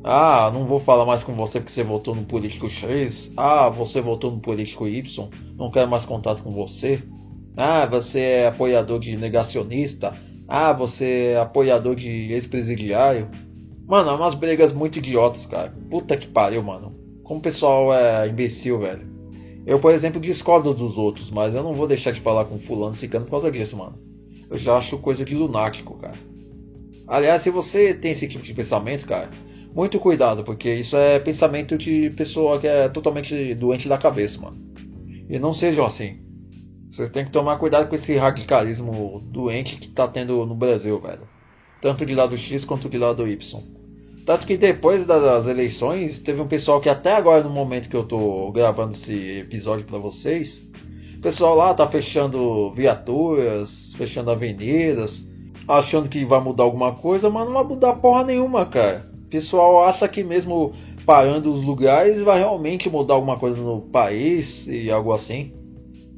ah, 0.05 0.51
não 0.53 0.65
vou 0.65 0.81
falar 0.81 1.05
mais 1.05 1.23
com 1.23 1.33
você 1.35 1.61
porque 1.61 1.73
você 1.73 1.85
votou 1.85 2.15
no 2.15 2.25
político 2.25 2.69
X. 2.69 3.33
Ah, 3.37 3.69
você 3.69 4.01
votou 4.01 4.33
no 4.33 4.41
político 4.41 4.89
Y. 4.89 5.29
Não 5.57 5.71
quero 5.71 5.89
mais 5.89 6.05
contato 6.05 6.43
com 6.43 6.51
você. 6.51 7.03
Ah, 7.57 7.87
você 7.87 8.21
é 8.21 8.47
apoiador 8.49 8.99
de 8.99 9.17
negacionista. 9.17 10.13
Ah, 10.49 10.73
você 10.73 11.35
é 11.35 11.41
apoiador 11.41 11.95
de 11.95 12.33
ex-presidiário. 12.33 13.29
Mano, 13.87 14.11
é 14.11 14.15
umas 14.15 14.35
brigas 14.35 14.73
muito 14.73 14.99
idiotas, 14.99 15.47
cara. 15.47 15.73
Puta 15.89 16.17
que 16.17 16.27
pariu, 16.27 16.63
mano. 16.63 16.97
Como 17.23 17.39
o 17.39 17.43
pessoal 17.43 17.95
é 17.95 18.27
imbecil, 18.27 18.81
velho. 18.81 19.13
Eu, 19.65 19.79
por 19.79 19.93
exemplo, 19.93 20.21
discordo 20.21 20.75
dos 20.75 20.99
outros, 20.99 21.31
mas 21.31 21.55
eu 21.55 21.63
não 21.63 21.75
vou 21.75 21.87
deixar 21.87 22.11
de 22.11 22.21
falar 22.21 22.47
com 22.47 22.59
fulano 22.59 22.95
cicano 22.95 23.25
por 23.25 23.33
causa 23.33 23.51
disso, 23.53 23.77
mano. 23.77 23.97
Eu 24.51 24.59
já 24.59 24.77
acho 24.77 24.99
coisa 24.99 25.25
de 25.25 25.35
lunático, 25.35 25.95
cara. 25.99 26.32
Aliás, 27.13 27.43
se 27.43 27.51
você 27.51 27.93
tem 27.93 28.13
esse 28.13 28.27
tipo 28.27 28.43
de 28.43 28.55
pensamento, 28.55 29.07
cara, 29.07 29.29
muito 29.75 30.01
cuidado, 30.01 30.43
porque 30.45 30.73
isso 30.73 30.97
é 30.97 31.19
pensamento 31.19 31.77
de 31.77 32.09
pessoa 32.17 32.59
que 32.59 32.67
é 32.67 32.89
totalmente 32.89 33.55
doente 33.55 33.87
da 33.87 33.99
cabeça, 33.99 34.41
mano. 34.41 34.57
E 35.29 35.39
não 35.39 35.53
sejam 35.53 35.85
assim. 35.85 36.21
Vocês 36.89 37.11
têm 37.11 37.23
que 37.23 37.31
tomar 37.31 37.59
cuidado 37.59 37.87
com 37.87 37.95
esse 37.95 38.17
radicalismo 38.17 39.23
doente 39.27 39.77
que 39.77 39.89
tá 39.89 40.09
tendo 40.09 40.47
no 40.47 40.55
Brasil, 40.55 40.99
velho. 40.99 41.29
Tanto 41.83 42.07
de 42.07 42.15
lado 42.15 42.39
X 42.39 42.65
quanto 42.65 42.89
de 42.89 42.97
lado 42.97 43.29
Y. 43.29 43.63
Tanto 44.25 44.47
que 44.47 44.57
depois 44.57 45.05
das 45.05 45.47
eleições, 45.47 46.19
teve 46.21 46.41
um 46.41 46.49
pessoal 46.49 46.81
que 46.81 46.89
até 46.89 47.13
agora, 47.15 47.45
no 47.45 47.51
momento 47.51 47.91
que 47.91 47.97
eu 47.97 48.05
tô 48.05 48.51
gravando 48.53 48.93
esse 48.93 49.41
episódio 49.41 49.85
para 49.85 49.99
vocês, 49.99 50.67
o 51.19 51.21
pessoal 51.21 51.57
lá 51.57 51.75
tá 51.75 51.87
fechando 51.87 52.71
viaturas, 52.71 53.93
fechando 53.99 54.31
avenidas, 54.31 55.31
achando 55.69 56.09
que 56.09 56.25
vai 56.25 56.41
mudar 56.41 56.65
alguma 56.65 56.93
coisa, 56.93 57.31
mas 57.31 57.47
não 57.47 57.55
vai 57.55 57.65
mudar 57.65 57.95
porra 57.95 58.25
nenhuma, 58.25 58.67
cara. 58.67 59.11
O 59.25 59.29
pessoal 59.29 59.85
acha 59.85 60.07
que 60.09 60.23
mesmo 60.23 60.73
parando 61.07 61.53
os 61.53 61.63
lugares 61.63 62.21
vai 62.21 62.39
realmente 62.39 62.91
mudar 62.91 63.15
alguma 63.15 63.39
coisa 63.39 63.61
no 63.63 63.81
país 63.81 64.67
e 64.69 64.91
algo 64.91 65.13
assim. 65.13 65.53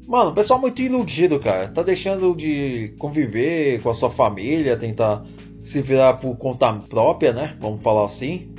Mano, 0.07 0.29
o 0.29 0.33
pessoal 0.33 0.59
é 0.59 0.61
muito 0.61 0.81
iludido, 0.81 1.39
cara. 1.39 1.67
Tá 1.67 1.81
deixando 1.81 2.35
de 2.35 2.93
conviver 2.99 3.81
com 3.81 3.89
a 3.89 3.93
sua 3.93 4.09
família, 4.09 4.77
tentar 4.77 5.25
se 5.59 5.81
virar 5.81 6.15
por 6.15 6.37
conta 6.37 6.71
própria, 6.73 7.33
né? 7.33 7.57
Vamos 7.59 7.81
falar 7.81 8.05
assim. 8.05 8.53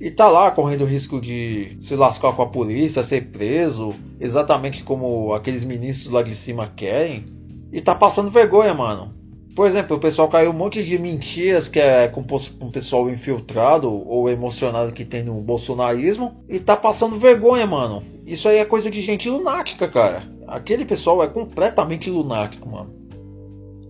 E 0.00 0.10
tá 0.10 0.28
lá 0.28 0.50
correndo 0.50 0.82
o 0.82 0.86
risco 0.86 1.20
de 1.20 1.76
se 1.78 1.94
lascar 1.94 2.32
com 2.32 2.42
a 2.42 2.46
polícia, 2.46 3.02
ser 3.02 3.30
preso, 3.30 3.94
exatamente 4.18 4.82
como 4.82 5.32
aqueles 5.32 5.64
ministros 5.64 6.12
lá 6.12 6.22
de 6.22 6.34
cima 6.34 6.72
querem. 6.74 7.24
E 7.72 7.80
tá 7.80 7.94
passando 7.94 8.30
vergonha, 8.30 8.72
mano. 8.74 9.17
Por 9.58 9.66
exemplo, 9.66 9.96
o 9.96 10.00
pessoal 10.00 10.28
caiu 10.28 10.50
um 10.50 10.54
monte 10.54 10.84
de 10.84 10.96
mentiras 10.96 11.68
que 11.68 11.80
é 11.80 12.06
composto 12.06 12.52
por 12.52 12.66
um 12.66 12.70
pessoal 12.70 13.10
infiltrado 13.10 13.90
ou 14.08 14.30
emocionado 14.30 14.92
que 14.92 15.04
tem 15.04 15.24
no 15.24 15.34
bolsonarismo 15.40 16.44
e 16.48 16.60
tá 16.60 16.76
passando 16.76 17.18
vergonha, 17.18 17.66
mano. 17.66 18.04
Isso 18.24 18.48
aí 18.48 18.58
é 18.58 18.64
coisa 18.64 18.88
de 18.88 19.02
gente 19.02 19.28
lunática, 19.28 19.88
cara. 19.88 20.22
Aquele 20.46 20.84
pessoal 20.84 21.24
é 21.24 21.26
completamente 21.26 22.08
lunático, 22.08 22.68
mano. 22.68 22.94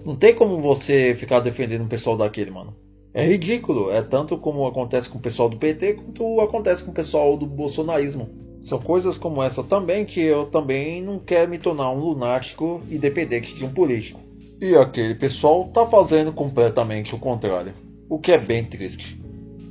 Não 0.07 0.17
tem 0.17 0.35
como 0.35 0.59
você 0.59 1.15
ficar 1.15 1.41
defendendo 1.41 1.83
um 1.83 1.87
pessoal 1.87 2.17
daquele, 2.17 2.51
mano. 2.51 2.75
É 3.13 3.27
ridículo. 3.27 3.91
É 3.91 4.01
tanto 4.01 4.39
como 4.39 4.67
acontece 4.67 5.11
com 5.11 5.19
o 5.19 5.21
pessoal 5.21 5.51
do 5.51 5.59
PT 5.59 5.93
quanto 5.93 6.41
acontece 6.41 6.83
com 6.83 6.93
o 6.93 6.95
pessoal 6.95 7.37
do 7.37 7.45
bolsonarismo. 7.45 8.31
São 8.59 8.81
coisas 8.81 9.19
como 9.19 9.43
essa 9.43 9.63
também 9.63 10.07
que 10.07 10.23
eu 10.23 10.47
também 10.47 11.03
não 11.03 11.19
quero 11.19 11.51
me 11.51 11.59
tornar 11.59 11.91
um 11.91 11.99
lunático 11.99 12.81
independente 12.91 13.55
de 13.55 13.67
um 13.67 13.71
político. 13.71 14.28
E 14.61 14.75
aquele 14.75 15.15
pessoal 15.15 15.67
tá 15.69 15.87
fazendo 15.87 16.33
completamente 16.33 17.15
o 17.15 17.19
contrário, 17.19 17.73
o 18.09 18.19
que 18.19 18.33
é 18.33 18.39
bem 18.39 18.65
triste. 18.65 19.23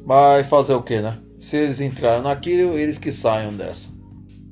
Mas 0.06 0.48
fazer 0.48 0.76
o 0.76 0.82
que, 0.82 1.02
né? 1.02 1.18
Se 1.38 1.58
eles 1.58 1.82
entraram 1.82 2.24
naquilo, 2.24 2.78
eles 2.78 2.98
que 2.98 3.12
saiam 3.12 3.54
dessa. 3.54 3.90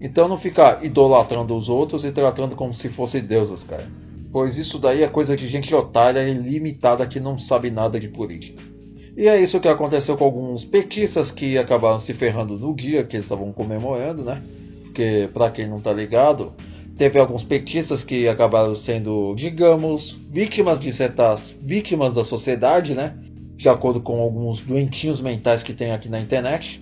Então 0.01 0.27
não 0.27 0.37
ficar 0.37 0.83
idolatrando 0.83 1.55
os 1.55 1.69
outros 1.69 2.03
e 2.03 2.11
tratando 2.11 2.53
como 2.53 2.73
se 2.73 2.89
fossem 2.89 3.23
deuses, 3.23 3.63
cara. 3.63 3.87
Pois 4.29 4.57
isso 4.57 4.77
daí 4.77 5.03
é 5.03 5.07
coisa 5.07 5.37
de 5.37 5.47
gente 5.47 5.73
otária 5.73 6.27
e 6.27 6.33
limitada 6.33 7.07
que 7.07 7.21
não 7.21 7.37
sabe 7.37 7.71
nada 7.71 7.97
de 7.97 8.09
política. 8.09 8.61
E 9.15 9.29
é 9.29 9.39
isso 9.39 9.61
que 9.61 9.69
aconteceu 9.69 10.17
com 10.17 10.25
alguns 10.25 10.65
petistas 10.65 11.31
que 11.31 11.57
acabaram 11.57 11.97
se 11.97 12.13
ferrando 12.13 12.59
no 12.59 12.75
dia 12.75 13.05
que 13.05 13.15
eles 13.15 13.25
estavam 13.25 13.53
comemorando, 13.53 14.23
né? 14.23 14.43
Porque, 14.83 15.29
para 15.33 15.49
quem 15.49 15.69
não 15.69 15.79
tá 15.79 15.93
ligado, 15.93 16.51
Teve 16.97 17.19
alguns 17.19 17.43
petistas 17.43 18.03
que 18.03 18.27
acabaram 18.27 18.73
sendo, 18.73 19.35
digamos, 19.35 20.17
vítimas 20.29 20.79
de 20.79 20.91
certas 20.91 21.59
vítimas 21.61 22.13
da 22.13 22.23
sociedade, 22.23 22.93
né? 22.93 23.17
De 23.55 23.67
acordo 23.67 23.99
com 23.99 24.21
alguns 24.21 24.61
doentinhos 24.61 25.21
mentais 25.21 25.61
que 25.61 25.73
tem 25.73 25.91
aqui 25.91 26.07
na 26.07 26.19
internet. 26.19 26.79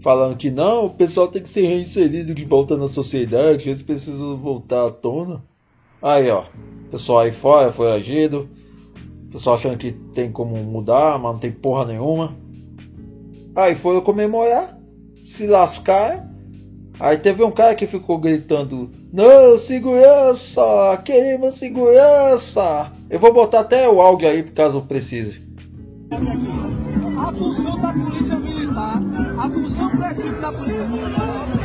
Falando 0.00 0.36
que 0.36 0.50
não, 0.50 0.86
o 0.86 0.90
pessoal 0.90 1.28
tem 1.28 1.42
que 1.42 1.48
ser 1.48 1.66
reinserido 1.66 2.34
de 2.34 2.44
volta 2.44 2.76
na 2.76 2.86
sociedade, 2.86 3.68
eles 3.68 3.82
precisam 3.82 4.36
voltar 4.36 4.86
à 4.86 4.90
tona. 4.90 5.42
Aí, 6.02 6.28
ó, 6.30 6.44
pessoal 6.90 7.20
aí 7.20 7.32
fora 7.32 7.70
foi 7.70 7.92
agido. 7.92 8.48
Pessoal 9.30 9.56
achando 9.56 9.78
que 9.78 9.92
tem 9.92 10.30
como 10.30 10.54
mudar, 10.56 11.18
mas 11.18 11.32
não 11.32 11.38
tem 11.38 11.50
porra 11.50 11.86
nenhuma. 11.86 12.36
Aí 13.56 13.74
foram 13.74 14.02
comemorar, 14.02 14.78
se 15.20 15.46
lascaram 15.46 16.34
Aí 16.98 17.18
teve 17.18 17.42
um 17.42 17.50
cara 17.50 17.74
que 17.74 17.86
ficou 17.86 18.18
gritando: 18.18 18.90
Não, 19.16 19.56
segurança! 19.56 20.60
Queremos 21.04 21.54
segurança! 21.54 22.90
Eu 23.08 23.20
vou 23.20 23.32
botar 23.32 23.60
até 23.60 23.88
o 23.88 24.00
áudio 24.00 24.28
aí 24.28 24.42
caso 24.42 24.82
precise. 24.82 25.46
A 26.10 27.32
função 27.32 27.80
da 27.80 27.92
polícia 27.92 28.34
militar, 28.34 29.00
a 29.38 29.48
função 29.48 29.88
princípio 29.90 30.40
da 30.40 30.52
polícia 30.52 30.88
militar. 30.88 31.63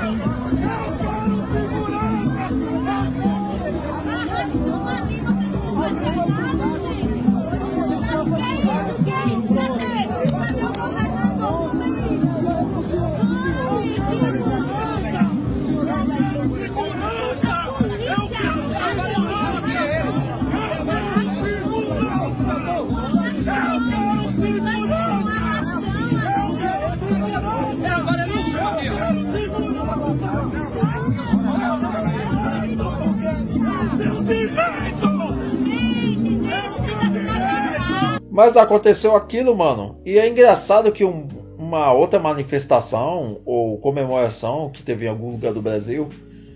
Mas 38.39 38.55
aconteceu 38.55 39.17
aquilo, 39.17 39.53
mano. 39.53 39.99
E 40.05 40.17
é 40.17 40.25
engraçado 40.25 40.93
que 40.93 41.03
um, 41.03 41.27
uma 41.57 41.91
outra 41.91 42.21
manifestação 42.21 43.41
ou 43.43 43.77
comemoração 43.79 44.69
que 44.69 44.81
teve 44.81 45.05
em 45.05 45.09
algum 45.09 45.31
lugar 45.31 45.51
do 45.51 45.61
Brasil, 45.61 46.07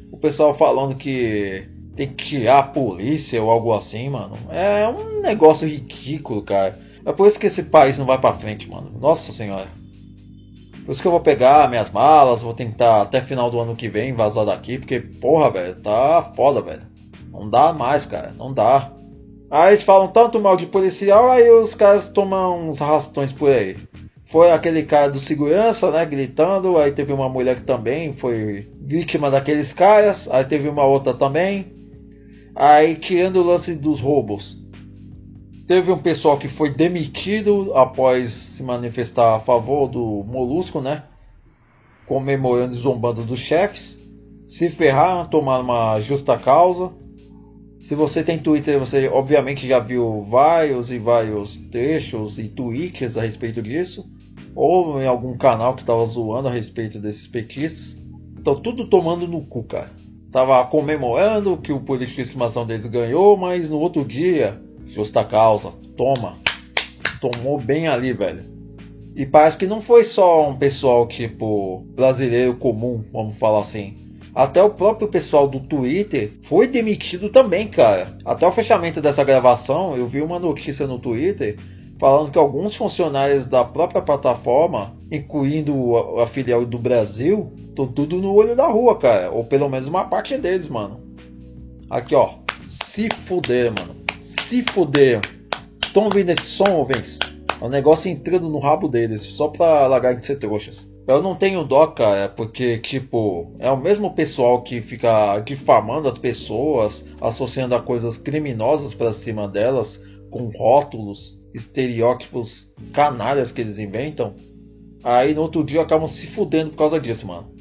o 0.09 0.15
pessoal 0.15 0.53
falando 0.53 0.95
que 0.95 1.67
tem 1.93 2.07
que 2.07 2.15
tirar 2.23 2.59
a 2.59 2.63
polícia 2.63 3.43
ou 3.43 3.51
algo 3.51 3.73
assim, 3.73 4.07
mano. 4.07 4.37
É 4.49 4.87
um 4.87 5.19
negócio 5.19 5.67
ridículo, 5.67 6.41
cara. 6.43 6.79
É 7.05 7.11
por 7.11 7.27
isso 7.27 7.37
que 7.37 7.47
esse 7.47 7.63
país 7.63 7.99
não 7.99 8.05
vai 8.05 8.17
pra 8.17 8.31
frente, 8.31 8.69
mano. 8.69 8.89
Nossa 8.97 9.33
senhora. 9.33 9.67
Por 10.85 10.93
isso 10.93 11.01
que 11.01 11.07
eu 11.09 11.11
vou 11.11 11.19
pegar 11.19 11.69
minhas 11.69 11.91
malas, 11.91 12.43
vou 12.43 12.53
tentar 12.53 13.01
até 13.01 13.19
final 13.19 13.51
do 13.51 13.59
ano 13.59 13.75
que 13.75 13.89
vem 13.89 14.13
vazar 14.13 14.45
daqui, 14.45 14.77
porque, 14.77 15.01
porra, 15.01 15.51
velho, 15.51 15.75
tá 15.81 16.21
foda, 16.21 16.61
velho. 16.61 16.83
Não 17.29 17.49
dá 17.49 17.73
mais, 17.73 18.05
cara, 18.05 18.33
não 18.37 18.53
dá. 18.53 18.89
Aí 19.53 19.69
eles 19.69 19.83
falam 19.83 20.07
tanto 20.07 20.39
mal 20.39 20.57
de 20.57 20.65
policial, 20.65 21.29
aí 21.29 21.47
os 21.51 21.75
caras 21.75 22.09
tomam 22.09 22.69
uns 22.69 22.81
arrastões 22.81 23.31
por 23.31 23.51
aí. 23.51 23.77
Foi 24.25 24.49
aquele 24.51 24.81
cara 24.81 25.11
do 25.11 25.19
segurança, 25.19 25.91
né, 25.91 26.03
gritando, 26.07 26.75
aí 26.75 26.91
teve 26.91 27.13
uma 27.13 27.29
mulher 27.29 27.57
que 27.57 27.61
também 27.61 28.11
foi 28.11 28.67
vítima 28.81 29.29
daqueles 29.29 29.71
caras, 29.71 30.27
aí 30.31 30.43
teve 30.43 30.67
uma 30.67 30.83
outra 30.83 31.13
também. 31.13 31.71
Aí 32.55 32.95
tirando 32.95 33.35
o 33.35 33.43
lance 33.43 33.75
dos 33.75 33.99
roubos. 33.99 34.57
Teve 35.67 35.91
um 35.91 35.99
pessoal 35.99 36.35
que 36.39 36.47
foi 36.47 36.71
demitido 36.71 37.73
após 37.75 38.31
se 38.31 38.63
manifestar 38.63 39.35
a 39.35 39.39
favor 39.39 39.87
do 39.87 40.23
Molusco, 40.27 40.81
né? 40.81 41.03
Comemorando 42.07 42.73
e 42.73 42.77
zombando 42.79 43.21
dos 43.21 43.37
chefes. 43.37 43.99
Se 44.47 44.67
ferraram, 44.67 45.27
tomaram 45.27 45.63
uma 45.63 45.99
justa 45.99 46.35
causa. 46.39 47.02
Se 47.83 47.95
você 47.95 48.23
tem 48.23 48.37
Twitter, 48.37 48.79
você 48.79 49.09
obviamente 49.09 49.67
já 49.67 49.77
viu 49.77 50.21
vários 50.21 50.89
e 50.89 50.97
vários 50.97 51.57
trechos 51.69 52.39
e 52.39 52.47
tweets 52.47 53.17
a 53.17 53.21
respeito 53.21 53.61
disso. 53.61 54.09
Ou 54.55 55.01
em 55.01 55.05
algum 55.05 55.37
canal 55.37 55.75
que 55.75 55.83
tava 55.83 56.05
zoando 56.05 56.47
a 56.47 56.51
respeito 56.51 56.97
desses 56.97 57.27
petistas. 57.27 58.01
Então 58.39 58.55
tudo 58.55 58.87
tomando 58.87 59.27
no 59.27 59.41
cu, 59.41 59.63
cara. 59.63 59.91
Tava 60.31 60.65
comemorando 60.67 61.57
que 61.57 61.73
o 61.73 61.81
político 61.81 62.15
de 62.15 62.21
estimação 62.21 62.65
deles 62.65 62.85
ganhou, 62.85 63.35
mas 63.35 63.69
no 63.69 63.79
outro 63.79 64.05
dia 64.05 64.61
Justa 64.85 65.21
causa. 65.25 65.71
Toma. 65.97 66.37
Tomou 67.19 67.59
bem 67.59 67.89
ali, 67.89 68.13
velho. 68.13 68.45
E 69.13 69.25
parece 69.25 69.57
que 69.57 69.67
não 69.67 69.81
foi 69.81 70.05
só 70.05 70.49
um 70.49 70.55
pessoal 70.55 71.05
tipo 71.05 71.85
brasileiro 71.93 72.55
comum, 72.55 73.03
vamos 73.11 73.37
falar 73.37 73.59
assim. 73.59 74.02
Até 74.33 74.63
o 74.63 74.69
próprio 74.69 75.07
pessoal 75.07 75.47
do 75.47 75.59
Twitter 75.59 76.33
foi 76.41 76.67
demitido 76.67 77.29
também, 77.29 77.67
cara. 77.67 78.17
Até 78.25 78.47
o 78.47 78.51
fechamento 78.51 78.99
dessa 78.99 79.23
gravação, 79.23 79.95
eu 79.95 80.07
vi 80.07 80.21
uma 80.21 80.39
notícia 80.39 80.87
no 80.87 80.97
Twitter 80.97 81.57
falando 81.99 82.31
que 82.31 82.39
alguns 82.39 82.75
funcionários 82.75 83.45
da 83.47 83.63
própria 83.63 84.01
plataforma, 84.01 84.95
incluindo 85.11 85.95
a, 86.19 86.25
filial 86.25 86.65
do 86.65 86.79
Brasil, 86.79 87.53
estão 87.69 87.85
tudo 87.85 88.17
no 88.17 88.33
olho 88.33 88.55
da 88.55 88.67
rua, 88.67 88.97
cara. 88.97 89.29
Ou 89.31 89.43
pelo 89.43 89.69
menos 89.69 89.87
uma 89.87 90.05
parte 90.05 90.37
deles, 90.37 90.69
mano. 90.69 90.99
Aqui, 91.89 92.15
ó. 92.15 92.35
Se 92.63 93.09
fuder, 93.09 93.71
mano 93.77 94.03
se 94.53 94.61
fuder. 94.71 95.19
Estão 95.83 96.03
ouvindo 96.03 96.29
esse 96.29 96.43
som, 96.43 96.75
ouvintes? 96.75 97.17
É 97.59 97.65
um 97.65 97.69
negócio 97.69 98.11
entrando 98.11 98.49
no 98.49 98.59
rabo 98.59 98.87
deles, 98.87 99.21
só 99.21 99.47
pra 99.47 99.87
largar 99.87 100.13
de 100.13 100.23
ser 100.23 100.35
trouxas. 100.35 100.91
Eu 101.05 101.21
não 101.21 101.35
tenho 101.35 101.65
dó, 101.65 101.87
cara, 101.87 102.29
porque, 102.29 102.77
tipo, 102.77 103.53
é 103.59 103.69
o 103.69 103.77
mesmo 103.77 104.13
pessoal 104.13 104.61
que 104.61 104.79
fica 104.79 105.37
difamando 105.39 106.07
as 106.07 106.17
pessoas, 106.17 107.05
associando 107.19 107.75
a 107.75 107.81
coisas 107.81 108.17
criminosas 108.17 108.93
para 108.93 109.11
cima 109.11 109.45
delas, 109.45 110.01
com 110.29 110.49
rótulos, 110.55 111.41
estereótipos 111.53 112.73
canalhas 112.93 113.51
que 113.51 113.59
eles 113.59 113.79
inventam. 113.79 114.33
Aí 115.03 115.33
no 115.33 115.41
outro 115.41 115.61
dia 115.61 115.81
acabam 115.81 116.07
se 116.07 116.25
fudendo 116.25 116.69
por 116.69 116.77
causa 116.77 117.01
disso, 117.01 117.27
mano. 117.27 117.53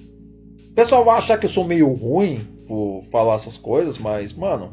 O 0.71 0.75
pessoal 0.75 1.05
vai 1.05 1.19
achar 1.19 1.37
que 1.37 1.47
eu 1.47 1.51
sou 1.51 1.65
meio 1.65 1.93
ruim 1.93 2.47
por 2.69 3.03
falar 3.11 3.35
essas 3.35 3.59
coisas, 3.59 3.99
mas, 3.99 4.33
mano, 4.33 4.73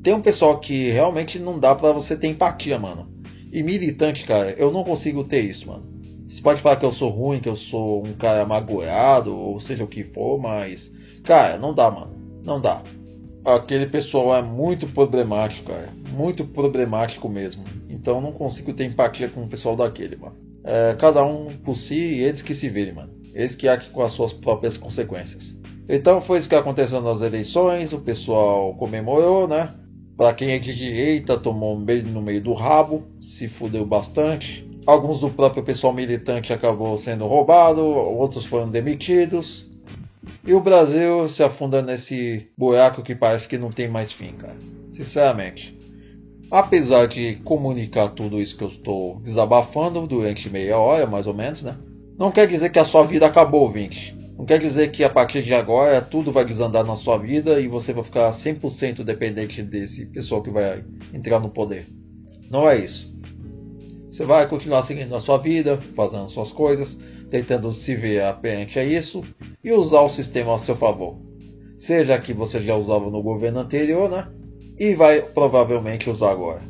tem 0.00 0.14
um 0.14 0.22
pessoal 0.22 0.60
que 0.60 0.90
realmente 0.90 1.40
não 1.40 1.58
dá 1.58 1.74
para 1.74 1.92
você 1.92 2.16
ter 2.16 2.28
empatia, 2.28 2.78
mano. 2.78 3.10
E 3.52 3.64
militante, 3.64 4.24
cara, 4.24 4.52
eu 4.52 4.70
não 4.70 4.84
consigo 4.84 5.24
ter 5.24 5.40
isso, 5.40 5.66
mano. 5.66 5.89
Você 6.30 6.42
pode 6.42 6.62
falar 6.62 6.76
que 6.76 6.86
eu 6.86 6.92
sou 6.92 7.10
ruim, 7.10 7.40
que 7.40 7.48
eu 7.48 7.56
sou 7.56 8.06
um 8.06 8.12
cara 8.12 8.46
magoado, 8.46 9.36
ou 9.36 9.58
seja 9.58 9.82
o 9.82 9.88
que 9.88 10.04
for, 10.04 10.38
mas. 10.38 10.94
Cara, 11.24 11.58
não 11.58 11.74
dá, 11.74 11.90
mano. 11.90 12.14
Não 12.44 12.60
dá. 12.60 12.80
Aquele 13.44 13.86
pessoal 13.86 14.36
é 14.36 14.40
muito 14.40 14.86
problemático, 14.86 15.72
cara. 15.72 15.88
Muito 16.12 16.44
problemático 16.44 17.28
mesmo. 17.28 17.64
Então 17.88 18.20
não 18.20 18.30
consigo 18.30 18.72
ter 18.72 18.84
empatia 18.84 19.28
com 19.28 19.42
o 19.42 19.48
pessoal 19.48 19.74
daquele, 19.74 20.14
mano. 20.14 20.36
É, 20.62 20.94
cada 20.96 21.24
um 21.24 21.46
por 21.64 21.74
si 21.74 21.98
e 21.98 22.20
eles 22.22 22.42
que 22.42 22.54
se 22.54 22.68
virem, 22.68 22.94
mano. 22.94 23.12
Eles 23.34 23.56
que 23.56 23.66
aqui 23.66 23.90
com 23.90 24.00
as 24.00 24.12
suas 24.12 24.32
próprias 24.32 24.78
consequências. 24.78 25.58
Então 25.88 26.20
foi 26.20 26.38
isso 26.38 26.48
que 26.48 26.54
aconteceu 26.54 27.00
nas 27.00 27.20
eleições, 27.22 27.92
o 27.92 28.00
pessoal 28.00 28.72
comemorou, 28.74 29.48
né? 29.48 29.74
Para 30.16 30.32
quem 30.32 30.52
é 30.52 30.60
de 30.60 30.76
direita, 30.76 31.36
tomou 31.36 31.76
um 31.76 31.84
beijo 31.84 32.06
no 32.06 32.22
meio 32.22 32.40
do 32.40 32.52
rabo, 32.52 33.02
se 33.18 33.48
fudeu 33.48 33.84
bastante. 33.84 34.69
Alguns 34.86 35.20
do 35.20 35.30
próprio 35.30 35.62
pessoal 35.62 35.92
militante 35.92 36.52
acabou 36.52 36.96
sendo 36.96 37.26
roubado, 37.26 37.84
outros 37.84 38.44
foram 38.44 38.68
demitidos. 38.68 39.70
E 40.46 40.54
o 40.54 40.60
Brasil 40.60 41.28
se 41.28 41.42
afunda 41.42 41.82
nesse 41.82 42.48
buraco 42.56 43.02
que 43.02 43.14
parece 43.14 43.48
que 43.48 43.58
não 43.58 43.70
tem 43.70 43.88
mais 43.88 44.12
fim, 44.12 44.32
cara. 44.32 44.56
Sinceramente. 44.88 45.78
Apesar 46.50 47.06
de 47.06 47.36
comunicar 47.44 48.08
tudo 48.08 48.40
isso 48.40 48.56
que 48.56 48.64
eu 48.64 48.68
estou 48.68 49.20
desabafando 49.20 50.06
durante 50.06 50.50
meia 50.50 50.78
hora, 50.78 51.06
mais 51.06 51.26
ou 51.26 51.34
menos, 51.34 51.62
né? 51.62 51.76
Não 52.18 52.30
quer 52.30 52.46
dizer 52.46 52.70
que 52.70 52.78
a 52.78 52.84
sua 52.84 53.04
vida 53.04 53.26
acabou, 53.26 53.62
ouvinte. 53.62 54.16
Não 54.36 54.44
quer 54.44 54.58
dizer 54.58 54.90
que 54.90 55.04
a 55.04 55.10
partir 55.10 55.42
de 55.42 55.54
agora 55.54 56.00
tudo 56.00 56.32
vai 56.32 56.44
desandar 56.44 56.84
na 56.84 56.96
sua 56.96 57.18
vida 57.18 57.60
e 57.60 57.68
você 57.68 57.92
vai 57.92 58.02
ficar 58.02 58.28
100% 58.30 59.04
dependente 59.04 59.62
desse 59.62 60.06
pessoal 60.06 60.42
que 60.42 60.50
vai 60.50 60.82
entrar 61.12 61.38
no 61.38 61.50
poder. 61.50 61.86
Não 62.50 62.68
é 62.68 62.78
isso. 62.78 63.14
Você 64.10 64.24
vai 64.24 64.48
continuar 64.48 64.82
seguindo 64.82 65.14
a 65.14 65.20
sua 65.20 65.38
vida, 65.38 65.78
fazendo 65.94 66.28
suas 66.28 66.50
coisas, 66.50 66.98
tentando 67.30 67.70
se 67.70 67.94
ver 67.94 68.24
aperente 68.24 68.78
a 68.78 68.84
isso 68.84 69.22
e 69.62 69.72
usar 69.72 70.00
o 70.00 70.08
sistema 70.08 70.54
a 70.54 70.58
seu 70.58 70.74
favor. 70.74 71.16
Seja 71.76 72.18
que 72.18 72.34
você 72.34 72.60
já 72.60 72.74
usava 72.74 73.08
no 73.08 73.22
governo 73.22 73.60
anterior, 73.60 74.10
né? 74.10 74.26
E 74.78 74.94
vai 74.94 75.22
provavelmente 75.22 76.10
usar 76.10 76.32
agora. 76.32 76.60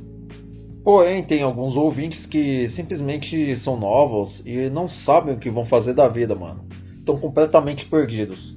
Porém, 0.85 1.23
tem 1.23 1.43
alguns 1.43 1.77
ouvintes 1.77 2.27
que 2.27 2.69
simplesmente 2.69 3.57
são 3.57 3.77
novos 3.77 4.43
e 4.45 4.69
não 4.71 4.89
sabem 4.89 5.35
o 5.35 5.39
que 5.39 5.51
vão 5.51 5.65
fazer 5.65 5.95
da 5.95 6.09
vida, 6.09 6.35
mano 6.35 6.69
estão 7.11 7.19
completamente 7.19 7.87
perdidos. 7.87 8.57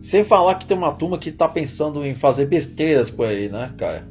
Sem 0.00 0.22
falar 0.22 0.56
que 0.56 0.66
tem 0.66 0.76
uma 0.76 0.92
turma 0.92 1.18
que 1.18 1.30
está 1.30 1.48
pensando 1.48 2.04
em 2.04 2.14
fazer 2.14 2.46
besteiras 2.46 3.10
por 3.10 3.26
aí, 3.26 3.48
né, 3.48 3.72
cara? 3.76 4.06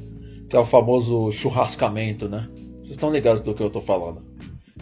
Que 0.49 0.55
é 0.55 0.59
o 0.59 0.65
famoso 0.65 1.31
churrascamento, 1.31 2.27
né? 2.27 2.47
Vocês 2.87 2.95
estão 2.95 3.11
ligados 3.11 3.41
do 3.41 3.53
que 3.53 3.61
eu 3.61 3.69
tô 3.69 3.81
falando. 3.81 4.23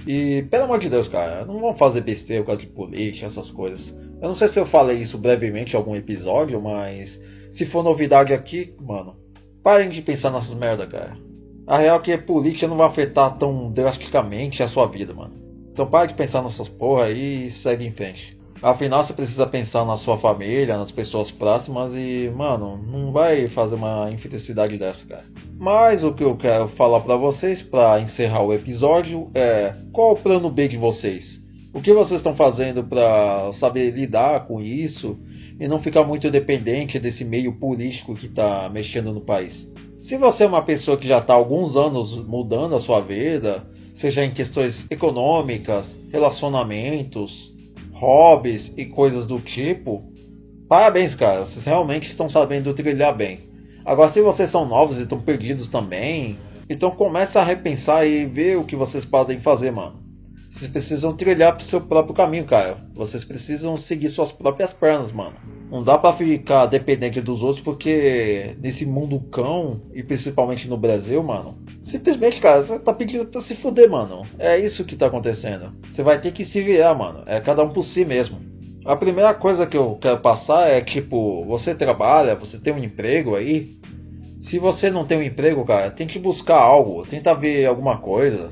E, 0.05 0.43
pelo 0.51 0.65
amor 0.65 0.77
de 0.77 0.89
Deus, 0.89 1.07
cara, 1.07 1.43
não 1.43 1.59
vão 1.59 1.73
fazer 1.73 2.01
besteira 2.01 2.43
por 2.43 2.49
causa 2.49 2.61
de 2.61 2.67
política, 2.67 3.25
essas 3.25 3.49
coisas. 3.49 3.97
Eu 4.21 4.27
não 4.27 4.35
sei 4.35 4.47
se 4.47 4.59
eu 4.59 4.65
falei 4.65 4.97
isso 4.97 5.17
brevemente 5.17 5.73
em 5.73 5.75
algum 5.75 5.95
episódio, 5.95 6.61
mas 6.61 7.23
se 7.49 7.65
for 7.65 7.83
novidade 7.83 8.31
aqui, 8.31 8.75
mano, 8.79 9.17
parem 9.63 9.89
de 9.89 10.03
pensar 10.03 10.29
nessas 10.29 10.53
merda, 10.53 10.85
cara. 10.85 11.17
A 11.65 11.79
real 11.79 11.97
é 11.97 11.99
que 11.99 12.15
política 12.19 12.67
não 12.67 12.77
vai 12.77 12.85
afetar 12.85 13.35
tão 13.39 13.71
drasticamente 13.71 14.61
a 14.61 14.67
sua 14.67 14.85
vida, 14.85 15.11
mano. 15.11 15.33
Então 15.71 15.87
pare 15.87 16.09
de 16.09 16.13
pensar 16.13 16.43
nessas 16.43 16.69
porra 16.69 17.05
aí 17.05 17.47
e 17.47 17.51
segue 17.51 17.87
em 17.87 17.91
frente. 17.91 18.34
Afinal, 18.61 19.03
você 19.03 19.13
precisa 19.13 19.45
pensar 19.45 19.85
na 19.85 19.97
sua 19.97 20.17
família, 20.17 20.77
nas 20.77 20.91
pessoas 20.91 21.29
próximas 21.29 21.93
e, 21.95 22.31
mano, 22.35 22.79
não 22.89 23.11
vai 23.11 23.47
fazer 23.47 23.75
uma 23.75 24.09
infelicidade 24.11 24.77
dessa, 24.77 25.05
cara. 25.05 25.25
Mas 25.57 26.03
o 26.03 26.13
que 26.13 26.23
eu 26.23 26.35
quero 26.35 26.67
falar 26.67 27.01
para 27.01 27.15
vocês 27.15 27.61
para 27.61 27.99
encerrar 27.99 28.41
o 28.41 28.53
episódio 28.53 29.29
é 29.35 29.73
qual 29.91 30.13
o 30.13 30.17
plano 30.17 30.49
B 30.49 30.67
de 30.67 30.77
vocês? 30.77 31.45
O 31.73 31.81
que 31.81 31.91
vocês 31.91 32.19
estão 32.19 32.33
fazendo 32.33 32.83
para 32.83 33.51
saber 33.51 33.91
lidar 33.91 34.47
com 34.47 34.61
isso 34.61 35.19
e 35.59 35.67
não 35.67 35.79
ficar 35.79 36.03
muito 36.05 36.31
dependente 36.31 36.97
desse 36.97 37.25
meio 37.25 37.53
político 37.53 38.15
que 38.15 38.27
está 38.27 38.69
mexendo 38.69 39.11
no 39.11 39.21
país? 39.21 39.71
Se 39.99 40.17
você 40.17 40.43
é 40.43 40.47
uma 40.47 40.61
pessoa 40.61 40.97
que 40.97 41.07
já 41.07 41.17
está 41.17 41.33
há 41.33 41.37
alguns 41.37 41.75
anos 41.75 42.15
mudando 42.25 42.75
a 42.75 42.79
sua 42.79 43.01
vida, 43.01 43.67
seja 43.91 44.23
em 44.23 44.31
questões 44.31 44.89
econômicas, 44.91 45.99
relacionamentos, 46.11 47.54
hobbies 47.95 48.73
e 48.77 48.85
coisas 48.85 49.25
do 49.25 49.39
tipo, 49.39 50.03
parabéns, 50.67 51.15
cara. 51.15 51.45
Vocês 51.45 51.65
realmente 51.65 52.07
estão 52.09 52.29
sabendo 52.29 52.73
trilhar 52.73 53.15
bem. 53.15 53.49
Agora, 53.85 54.09
se 54.09 54.21
vocês 54.21 54.49
são 54.49 54.65
novos 54.65 54.99
e 54.99 55.03
estão 55.03 55.19
perdidos 55.19 55.67
também, 55.67 56.37
então 56.69 56.91
comece 56.91 57.37
a 57.37 57.43
repensar 57.43 58.05
e 58.05 58.25
ver 58.25 58.57
o 58.57 58.65
que 58.65 58.75
vocês 58.75 59.05
podem 59.05 59.39
fazer, 59.39 59.71
mano. 59.71 60.04
Vocês 60.55 60.71
precisam 60.71 61.13
trilhar 61.13 61.53
pro 61.53 61.65
seu 61.65 61.81
próprio 61.81 62.15
caminho, 62.15 62.45
cara. 62.45 62.77
Vocês 62.93 63.25
precisam 63.25 63.75
seguir 63.75 64.07
suas 64.07 64.31
próprias 64.31 64.71
pernas, 64.71 65.11
mano. 65.11 65.35
Não 65.69 65.83
dá 65.83 65.97
para 65.97 66.15
ficar 66.15 66.65
dependente 66.65 67.19
dos 67.19 67.43
outros 67.43 67.59
porque 67.59 68.55
nesse 68.61 68.85
mundo 68.85 69.19
cão 69.29 69.81
e 69.93 70.01
principalmente 70.01 70.69
no 70.69 70.77
Brasil, 70.77 71.21
mano, 71.21 71.57
simplesmente, 71.81 72.39
cara, 72.39 72.63
você 72.63 72.79
tá 72.79 72.93
pedindo 72.93 73.25
pra 73.25 73.41
se 73.41 73.53
fuder, 73.53 73.89
mano. 73.89 74.21
É 74.39 74.57
isso 74.57 74.85
que 74.85 74.95
tá 74.95 75.07
acontecendo. 75.07 75.73
Você 75.91 76.01
vai 76.01 76.21
ter 76.21 76.31
que 76.31 76.45
se 76.45 76.61
virar, 76.61 76.95
mano. 76.95 77.23
É 77.25 77.41
cada 77.41 77.61
um 77.61 77.69
por 77.73 77.83
si 77.83 78.05
mesmo. 78.05 78.39
A 78.85 78.95
primeira 78.95 79.33
coisa 79.33 79.67
que 79.67 79.75
eu 79.75 79.97
quero 79.99 80.21
passar 80.21 80.69
é 80.69 80.79
tipo, 80.79 81.43
você 81.43 81.75
trabalha, 81.75 82.33
você 82.33 82.61
tem 82.61 82.71
um 82.71 82.81
emprego 82.81 83.35
aí, 83.35 83.77
Se 84.39 84.57
você 84.57 84.89
não 84.89 85.05
tem 85.05 85.17
um 85.17 85.23
emprego, 85.23 85.65
cara, 85.65 85.91
tem 85.91 86.07
que 86.07 86.19
buscar 86.19 86.59
algo, 86.61 87.05
tenta 87.05 87.33
ver 87.33 87.65
alguma 87.65 87.97
coisa. 87.97 88.49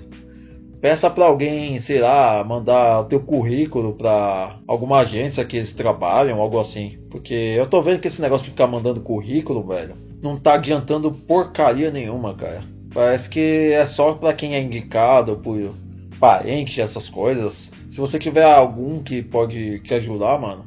Peça 0.83 1.09
para 1.09 1.23
alguém, 1.23 1.79
sei 1.79 2.01
lá, 2.01 2.43
mandar 2.43 2.99
o 2.99 3.05
teu 3.05 3.21
currículo 3.21 3.93
para 3.93 4.57
alguma 4.67 4.97
agência 4.97 5.45
que 5.45 5.55
eles 5.55 5.73
trabalham, 5.73 6.41
algo 6.41 6.59
assim. 6.59 6.97
Porque 7.09 7.33
eu 7.33 7.65
tô 7.65 7.81
vendo 7.81 8.01
que 8.01 8.07
esse 8.07 8.21
negócio 8.21 8.43
de 8.43 8.51
ficar 8.51 8.67
mandando 8.67 8.99
currículo, 8.99 9.65
velho, 9.65 9.95
não 10.21 10.35
tá 10.35 10.55
adiantando 10.55 11.09
porcaria 11.09 11.89
nenhuma, 11.89 12.33
cara. 12.33 12.61
Parece 12.93 13.29
que 13.29 13.71
é 13.71 13.85
só 13.85 14.15
para 14.15 14.33
quem 14.33 14.55
é 14.55 14.61
indicado 14.61 15.37
por 15.37 15.73
parente, 16.19 16.81
essas 16.81 17.07
coisas. 17.07 17.71
Se 17.87 17.97
você 17.97 18.19
tiver 18.19 18.43
algum 18.43 19.01
que 19.01 19.21
pode 19.21 19.79
te 19.79 19.93
ajudar, 19.93 20.37
mano, 20.37 20.65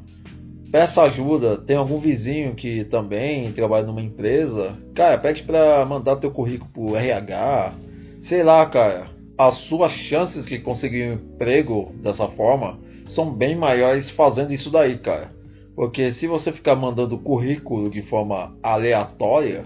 peça 0.71 1.03
ajuda. 1.03 1.59
Tem 1.59 1.77
algum 1.77 1.97
vizinho 1.97 2.55
que 2.55 2.83
também 2.85 3.51
trabalha 3.51 3.85
numa 3.85 4.01
empresa, 4.01 4.75
cara, 4.95 5.15
pede 5.19 5.43
pra 5.43 5.85
mandar 5.85 6.15
teu 6.15 6.31
currículo 6.31 6.71
pro 6.73 6.95
RH. 6.95 7.73
Sei 8.19 8.41
lá, 8.41 8.65
cara. 8.65 9.15
As 9.37 9.53
suas 9.53 9.91
chances 9.91 10.47
de 10.47 10.57
conseguir 10.57 11.11
um 11.11 11.13
emprego 11.13 11.93
dessa 12.01 12.27
forma 12.27 12.79
são 13.05 13.31
bem 13.31 13.55
maiores 13.55 14.09
fazendo 14.09 14.51
isso 14.51 14.71
daí, 14.71 14.97
cara. 14.97 15.31
Porque 15.75 16.09
se 16.09 16.25
você 16.25 16.51
ficar 16.51 16.75
mandando 16.75 17.19
currículo 17.19 17.87
de 17.87 18.01
forma 18.01 18.57
aleatória, 18.63 19.63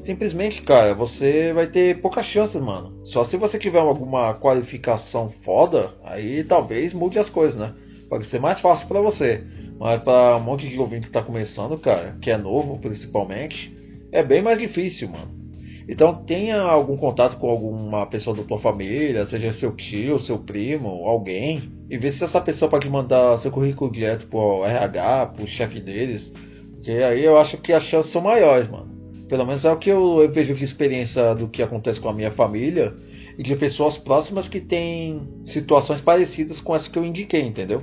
simplesmente, 0.00 0.60
cara, 0.62 0.92
você 0.92 1.52
vai 1.52 1.68
ter 1.68 2.00
poucas 2.00 2.26
chances, 2.26 2.60
mano. 2.60 2.98
Só 3.04 3.22
se 3.22 3.36
você 3.36 3.56
tiver 3.60 3.78
alguma 3.78 4.34
qualificação 4.34 5.28
foda, 5.28 5.94
aí 6.02 6.42
talvez 6.42 6.92
mude 6.92 7.16
as 7.16 7.30
coisas, 7.30 7.58
né? 7.58 7.72
Pode 8.08 8.26
ser 8.26 8.40
mais 8.40 8.58
fácil 8.58 8.88
para 8.88 9.00
você. 9.00 9.46
Mas 9.78 10.02
para 10.02 10.36
um 10.36 10.40
monte 10.40 10.68
de 10.68 10.80
ouvinte 10.80 11.06
que 11.06 11.12
tá 11.12 11.22
começando, 11.22 11.78
cara, 11.78 12.18
que 12.20 12.30
é 12.30 12.36
novo 12.36 12.80
principalmente, 12.80 13.72
é 14.10 14.24
bem 14.24 14.42
mais 14.42 14.58
difícil, 14.58 15.10
mano. 15.10 15.45
Então 15.88 16.12
tenha 16.14 16.60
algum 16.60 16.96
contato 16.96 17.38
com 17.38 17.48
alguma 17.48 18.06
pessoa 18.06 18.36
da 18.36 18.42
tua 18.42 18.58
família, 18.58 19.24
seja 19.24 19.52
seu 19.52 19.74
tio, 19.76 20.18
seu 20.18 20.38
primo, 20.38 20.88
alguém, 21.06 21.72
e 21.88 21.96
vê 21.96 22.10
se 22.10 22.24
essa 22.24 22.40
pessoa 22.40 22.68
pode 22.68 22.90
mandar 22.90 23.36
seu 23.36 23.52
currículo 23.52 23.90
direto 23.90 24.26
pro 24.26 24.64
RH, 24.64 25.26
pro 25.26 25.46
chefe 25.46 25.80
deles. 25.80 26.32
Porque 26.72 26.90
aí 26.90 27.24
eu 27.24 27.38
acho 27.38 27.58
que 27.58 27.72
as 27.72 27.84
chances 27.84 28.10
são 28.10 28.22
maiores, 28.22 28.68
mano. 28.68 28.96
Pelo 29.28 29.44
menos 29.44 29.64
é 29.64 29.72
o 29.72 29.76
que 29.76 29.90
eu 29.90 30.28
vejo 30.28 30.54
de 30.54 30.64
experiência 30.64 31.34
do 31.34 31.48
que 31.48 31.62
acontece 31.62 32.00
com 32.00 32.08
a 32.08 32.12
minha 32.12 32.30
família 32.30 32.94
e 33.38 33.42
de 33.42 33.54
pessoas 33.54 33.96
próximas 33.96 34.48
que 34.48 34.60
têm 34.60 35.28
situações 35.44 36.00
parecidas 36.00 36.60
com 36.60 36.74
essa 36.74 36.90
que 36.90 36.98
eu 36.98 37.04
indiquei, 37.04 37.42
entendeu? 37.42 37.82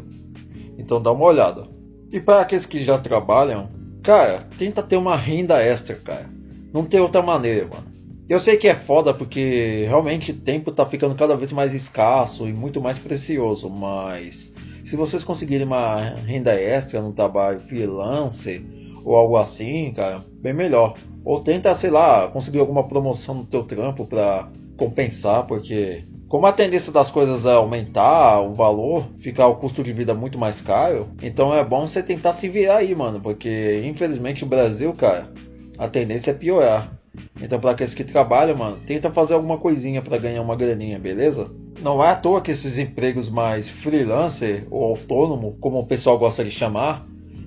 Então 0.77 1.01
dá 1.01 1.11
uma 1.11 1.25
olhada. 1.25 1.67
E 2.11 2.19
para 2.19 2.41
aqueles 2.41 2.65
que 2.65 2.83
já 2.83 2.97
trabalham, 2.97 3.69
cara, 4.01 4.39
tenta 4.57 4.83
ter 4.83 4.97
uma 4.97 5.15
renda 5.15 5.61
extra, 5.61 5.95
cara. 5.95 6.29
Não 6.73 6.83
tem 6.85 6.99
outra 6.99 7.21
maneira, 7.21 7.67
mano. 7.67 7.92
Eu 8.33 8.39
sei 8.39 8.57
que 8.57 8.67
é 8.67 8.73
foda 8.73 9.13
porque 9.13 9.85
realmente 9.87 10.31
o 10.31 10.35
tempo 10.35 10.71
tá 10.71 10.87
ficando 10.87 11.13
cada 11.13 11.37
vez 11.37 11.53
mais 11.53 11.71
escasso 11.71 12.47
e 12.47 12.51
muito 12.51 12.81
mais 12.81 12.97
precioso, 12.97 13.69
mas 13.69 14.51
se 14.83 14.95
vocês 14.95 15.23
conseguirem 15.23 15.67
uma 15.67 16.15
renda 16.25 16.51
extra 16.51 16.99
no 16.99 17.13
trabalho 17.13 17.59
freelance 17.59 18.65
ou 19.05 19.15
algo 19.15 19.37
assim, 19.37 19.93
cara, 19.93 20.25
bem 20.41 20.51
melhor. 20.51 20.95
Ou 21.23 21.41
tenta, 21.41 21.75
sei 21.75 21.91
lá, 21.91 22.27
conseguir 22.27 22.57
alguma 22.57 22.87
promoção 22.87 23.35
no 23.35 23.45
teu 23.45 23.63
trampo 23.65 24.03
para 24.03 24.49
compensar, 24.77 25.45
porque 25.45 26.03
como 26.27 26.47
a 26.47 26.51
tendência 26.51 26.91
das 26.91 27.11
coisas 27.11 27.45
é 27.45 27.53
aumentar 27.53 28.41
o 28.41 28.51
valor, 28.51 29.05
ficar 29.15 29.45
o 29.45 29.57
custo 29.57 29.83
de 29.83 29.93
vida 29.93 30.15
muito 30.15 30.39
mais 30.39 30.59
caro, 30.59 31.07
então 31.21 31.53
é 31.53 31.63
bom 31.63 31.85
você 31.85 32.01
tentar 32.01 32.31
se 32.31 32.49
virar 32.49 32.77
aí, 32.77 32.95
mano, 32.95 33.21
porque 33.21 33.83
infelizmente 33.85 34.43
o 34.43 34.47
Brasil, 34.47 34.91
cara, 34.93 35.31
a 35.77 35.87
tendência 35.87 36.31
é 36.31 36.33
piorar. 36.33 37.02
Então, 37.41 37.59
para 37.59 37.71
aqueles 37.71 37.93
que 37.93 38.03
trabalham, 38.03 38.57
mano, 38.57 38.79
tenta 38.85 39.11
fazer 39.11 39.33
alguma 39.33 39.57
coisinha 39.57 40.01
para 40.01 40.17
ganhar 40.17 40.41
uma 40.41 40.55
graninha, 40.55 40.97
beleza? 40.97 41.51
Não 41.81 42.03
é 42.03 42.09
à 42.09 42.15
toa 42.15 42.41
que 42.41 42.51
esses 42.51 42.77
empregos 42.77 43.29
mais 43.29 43.69
freelancer 43.69 44.65
ou 44.71 44.83
autônomo, 44.83 45.57
como 45.59 45.79
o 45.79 45.85
pessoal 45.85 46.17
gosta 46.17 46.43
de 46.43 46.51
chamar, 46.51 47.05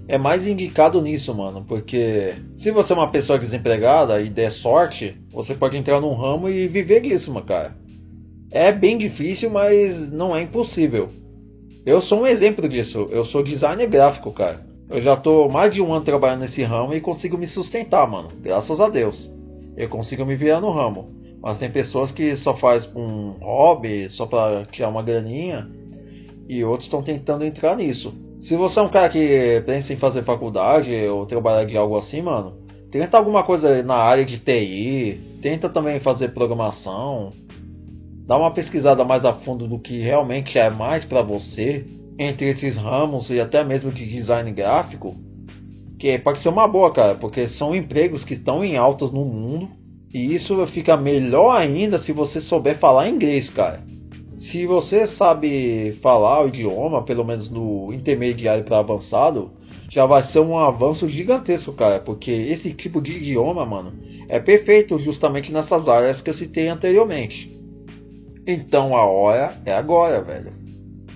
é 0.09 0.17
mais 0.17 0.47
indicado 0.47 1.03
nisso, 1.03 1.35
mano, 1.35 1.65
porque 1.67 2.35
se 2.55 2.71
você 2.71 2.93
é 2.93 2.97
uma 2.97 3.11
pessoa 3.11 3.39
desempregada 3.39 4.21
e 4.21 4.29
der 4.29 4.51
sorte, 4.51 5.21
você 5.33 5.55
pode 5.55 5.77
entrar 5.77 6.01
num 6.01 6.15
ramo 6.15 6.49
e 6.49 6.69
viver 6.69 7.01
disso, 7.01 7.33
mano, 7.33 7.47
cara. 7.47 7.77
É 8.51 8.71
bem 8.71 8.97
difícil, 8.97 9.51
mas 9.51 10.11
não 10.13 10.35
é 10.35 10.43
impossível. 10.43 11.09
Eu 11.85 12.01
sou 12.01 12.23
um 12.23 12.27
exemplo 12.27 12.69
disso. 12.69 13.09
Eu 13.11 13.25
sou 13.25 13.43
designer 13.43 13.89
gráfico, 13.89 14.33
cara. 14.33 14.65
Eu 14.89 15.03
já 15.03 15.17
tô 15.17 15.49
mais 15.49 15.75
de 15.75 15.83
um 15.83 15.93
ano 15.93 16.05
trabalhando 16.05 16.41
nesse 16.41 16.63
ramo 16.63 16.95
e 16.95 17.01
consigo 17.01 17.37
me 17.37 17.47
sustentar, 17.47 18.09
mano. 18.09 18.31
Graças 18.41 18.81
a 18.81 18.89
Deus. 18.89 19.36
Eu 19.77 19.89
consigo 19.89 20.25
me 20.25 20.35
virar 20.35 20.61
no 20.61 20.71
ramo. 20.71 21.15
Mas 21.43 21.59
tem 21.59 21.71
pessoas 21.71 22.11
que 22.11 22.35
só 22.35 22.55
faz 22.55 22.91
um 22.95 23.33
hobby, 23.41 24.09
só 24.09 24.27
para 24.27 24.65
tirar 24.67 24.89
uma 24.89 25.03
graninha, 25.03 25.71
e 26.49 26.65
outros 26.65 26.87
estão 26.87 27.03
tentando 27.03 27.45
entrar 27.45 27.77
nisso. 27.77 28.15
Se 28.39 28.57
você 28.57 28.79
é 28.79 28.83
um 28.83 28.89
cara 28.89 29.09
que 29.09 29.63
pensa 29.67 29.93
em 29.93 29.97
fazer 29.97 30.23
faculdade 30.23 30.93
ou 31.09 31.25
trabalhar 31.25 31.65
de 31.65 31.77
algo 31.77 31.97
assim, 31.97 32.21
mano, 32.21 32.59
tenta 32.91 33.17
alguma 33.17 33.43
coisa 33.43 33.83
na 33.83 33.97
área 33.97 34.25
de 34.25 34.39
TI, 34.39 35.21
tenta 35.41 35.69
também 35.69 35.99
fazer 36.01 36.29
programação, 36.29 37.33
dá 38.27 38.37
uma 38.37 38.51
pesquisada 38.51 39.05
mais 39.05 39.25
a 39.25 39.33
fundo 39.33 39.67
do 39.67 39.79
que 39.79 40.01
realmente 40.01 40.59
é 40.59 40.69
mais 40.69 41.05
para 41.05 41.23
você 41.23 41.87
entre 42.19 42.49
esses 42.49 42.77
ramos 42.77 43.31
e 43.31 43.41
até 43.41 43.65
mesmo 43.65 43.91
de 43.91 44.07
design 44.07 44.51
gráfico, 44.51 45.17
que 45.99 46.19
pode 46.19 46.39
ser 46.39 46.49
uma 46.49 46.69
boa, 46.69 46.93
cara, 46.93 47.15
porque 47.15 47.47
são 47.47 47.75
empregos 47.75 48.25
que 48.25 48.33
estão 48.33 48.65
em 48.65 48.77
altas 48.77 49.11
no 49.11 49.25
mundo 49.25 49.69
e 50.13 50.35
isso 50.35 50.65
fica 50.67 50.97
melhor 50.97 51.57
ainda 51.57 51.99
se 51.99 52.13
você 52.13 52.41
souber 52.41 52.77
falar 52.77 53.09
inglês, 53.09 53.51
cara. 53.51 53.83
Se 54.37 54.67
você 54.67 55.07
sabe 55.07 55.93
falar 55.93 56.45
o 56.45 56.49
idioma, 56.49 57.03
pelo 57.03 57.25
menos 57.25 57.49
no 57.49 57.93
intermediário 57.93 58.65
para 58.65 58.79
avançado, 58.79 59.51
já 59.89 60.05
vai 60.05 60.21
ser 60.21 60.41
um 60.41 60.59
avanço 60.59 61.09
gigantesco, 61.09 61.73
cara, 61.73 62.01
porque 62.01 62.31
esse 62.31 62.75
tipo 62.75 63.01
de 63.01 63.13
idioma, 63.13 63.65
mano, 63.65 63.93
é 64.29 64.39
perfeito 64.39 64.99
justamente 64.99 65.53
nessas 65.53 65.89
áreas 65.89 66.21
que 66.21 66.29
eu 66.29 66.35
citei 66.35 66.69
anteriormente. 66.69 67.55
Então 68.47 68.95
a 68.95 69.05
hora 69.07 69.57
é 69.65 69.73
agora, 69.73 70.23
velho. 70.23 70.53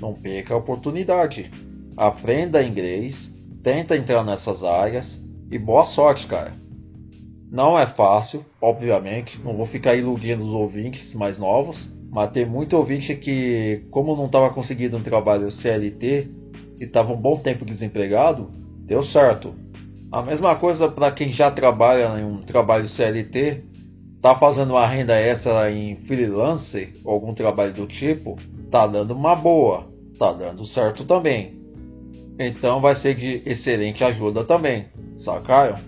Não 0.00 0.14
perca 0.14 0.54
a 0.54 0.56
oportunidade. 0.56 1.50
Aprenda 1.96 2.62
inglês, 2.62 3.36
tenta 3.62 3.96
entrar 3.96 4.24
nessas 4.24 4.64
áreas 4.64 5.24
e 5.50 5.58
boa 5.58 5.84
sorte, 5.84 6.26
cara. 6.26 6.52
Não 7.50 7.78
é 7.78 7.86
fácil, 7.86 8.44
obviamente, 8.60 9.40
não 9.42 9.54
vou 9.54 9.66
ficar 9.66 9.94
iludindo 9.94 10.44
os 10.44 10.52
ouvintes 10.52 11.14
mais 11.14 11.38
novos, 11.38 11.90
mas 12.10 12.30
tem 12.30 12.46
muito 12.46 12.76
ouvinte 12.76 13.14
que, 13.16 13.84
como 13.90 14.16
não 14.16 14.26
estava 14.26 14.50
conseguindo 14.50 14.96
um 14.96 15.02
trabalho 15.02 15.50
CLT 15.50 16.30
e 16.78 16.84
estava 16.84 17.12
um 17.12 17.16
bom 17.16 17.36
tempo 17.36 17.64
desempregado, 17.64 18.50
deu 18.84 19.02
certo. 19.02 19.54
A 20.12 20.22
mesma 20.22 20.54
coisa 20.56 20.88
para 20.88 21.10
quem 21.10 21.30
já 21.30 21.50
trabalha 21.50 22.18
em 22.18 22.24
um 22.24 22.38
trabalho 22.42 22.88
CLT 22.88 23.64
tá 24.20 24.34
fazendo 24.34 24.70
uma 24.70 24.86
renda 24.86 25.14
extra 25.14 25.70
em 25.70 25.96
freelance 25.96 26.94
ou 27.04 27.12
algum 27.12 27.32
trabalho 27.32 27.72
do 27.72 27.86
tipo, 27.86 28.36
tá 28.70 28.86
dando 28.86 29.12
uma 29.12 29.34
boa, 29.34 29.88
tá 30.18 30.32
dando 30.32 30.64
certo 30.64 31.04
também. 31.04 31.59
Então 32.42 32.80
vai 32.80 32.94
ser 32.94 33.14
de 33.14 33.42
excelente 33.44 34.02
ajuda 34.02 34.42
também, 34.42 34.86
sacaram? 35.14 35.78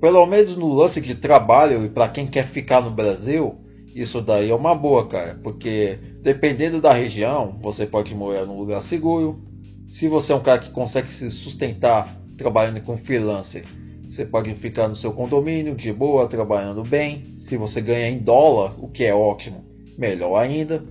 Pelo 0.00 0.24
menos 0.24 0.56
no 0.56 0.72
lance 0.72 1.00
de 1.00 1.16
trabalho 1.16 1.84
e 1.84 1.88
para 1.88 2.06
quem 2.06 2.28
quer 2.28 2.46
ficar 2.46 2.80
no 2.80 2.92
Brasil, 2.92 3.58
isso 3.92 4.22
daí 4.22 4.50
é 4.50 4.54
uma 4.54 4.72
boa, 4.72 5.08
cara, 5.08 5.40
porque 5.42 5.98
dependendo 6.22 6.80
da 6.80 6.92
região, 6.92 7.58
você 7.60 7.86
pode 7.86 8.14
morar 8.14 8.46
num 8.46 8.56
lugar 8.56 8.80
seguro. 8.80 9.42
Se 9.88 10.06
você 10.06 10.32
é 10.32 10.36
um 10.36 10.40
cara 10.40 10.60
que 10.60 10.70
consegue 10.70 11.08
se 11.08 11.28
sustentar 11.28 12.16
trabalhando 12.38 12.80
com 12.82 12.96
freelancer, 12.96 13.64
você 14.06 14.24
pode 14.24 14.54
ficar 14.54 14.86
no 14.86 14.94
seu 14.94 15.12
condomínio 15.12 15.74
de 15.74 15.92
boa, 15.92 16.28
trabalhando 16.28 16.84
bem. 16.84 17.34
Se 17.34 17.56
você 17.56 17.80
ganha 17.80 18.08
em 18.08 18.18
dólar, 18.18 18.76
o 18.78 18.86
que 18.86 19.02
é 19.02 19.12
ótimo, 19.12 19.64
melhor 19.98 20.36
ainda. 20.36 20.84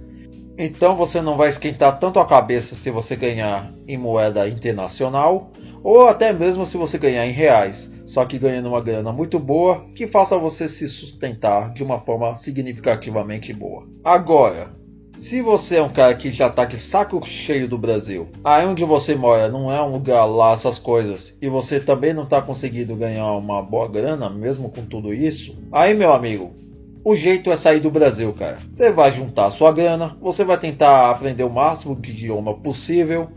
Então 0.62 0.94
você 0.94 1.22
não 1.22 1.38
vai 1.38 1.48
esquentar 1.48 1.98
tanto 1.98 2.20
a 2.20 2.26
cabeça 2.26 2.76
se 2.76 2.92
você 2.92 3.16
ganhar 3.16 3.74
em 3.88 3.98
moeda 3.98 4.46
internacional 4.46 5.54
ou 5.82 6.06
até 6.10 6.34
mesmo 6.34 6.66
se 6.66 6.76
você 6.76 6.98
ganhar 6.98 7.26
em 7.26 7.32
reais, 7.32 7.90
só 8.04 8.26
que 8.26 8.38
ganhando 8.38 8.68
uma 8.68 8.82
grana 8.82 9.14
muito 9.14 9.40
boa 9.40 9.86
que 9.96 10.06
faça 10.06 10.38
você 10.38 10.68
se 10.68 10.86
sustentar 10.90 11.72
de 11.72 11.82
uma 11.82 11.98
forma 11.98 12.34
significativamente 12.34 13.54
boa. 13.54 13.88
Agora, 14.04 14.76
se 15.16 15.42
você 15.42 15.78
é 15.78 15.82
um 15.82 15.94
cara 15.94 16.14
que 16.14 16.30
já 16.30 16.50
tá 16.50 16.66
de 16.66 16.78
saco 16.78 17.26
cheio 17.26 17.66
do 17.66 17.78
Brasil, 17.78 18.28
aí 18.44 18.66
onde 18.66 18.84
você 18.84 19.16
mora 19.16 19.48
não 19.48 19.72
é 19.72 19.82
um 19.82 19.94
lugar 19.94 20.26
lá 20.26 20.52
essas 20.52 20.78
coisas, 20.78 21.38
e 21.42 21.48
você 21.48 21.80
também 21.80 22.14
não 22.14 22.26
tá 22.26 22.42
conseguindo 22.42 22.98
ganhar 22.98 23.32
uma 23.32 23.62
boa 23.62 23.88
grana, 23.88 24.30
mesmo 24.30 24.70
com 24.70 24.84
tudo 24.84 25.14
isso, 25.14 25.58
aí 25.72 25.94
meu 25.94 26.12
amigo, 26.12 26.54
o 27.04 27.16
jeito 27.16 27.52
é 27.52 27.58
sair 27.58 27.80
do 27.80 27.92
Brasil, 27.92 28.32
cara. 28.34 28.58
Você 28.70 28.92
vai 28.92 29.12
juntar 29.12 29.50
sua 29.50 29.72
grana, 29.72 30.18
você 30.22 30.44
vai 30.44 30.58
tentar 30.58 31.10
aprender 31.10 31.44
o 31.44 31.50
máximo 31.50 31.96
de 31.96 32.12
idioma 32.12 32.54
possível, 32.54 33.30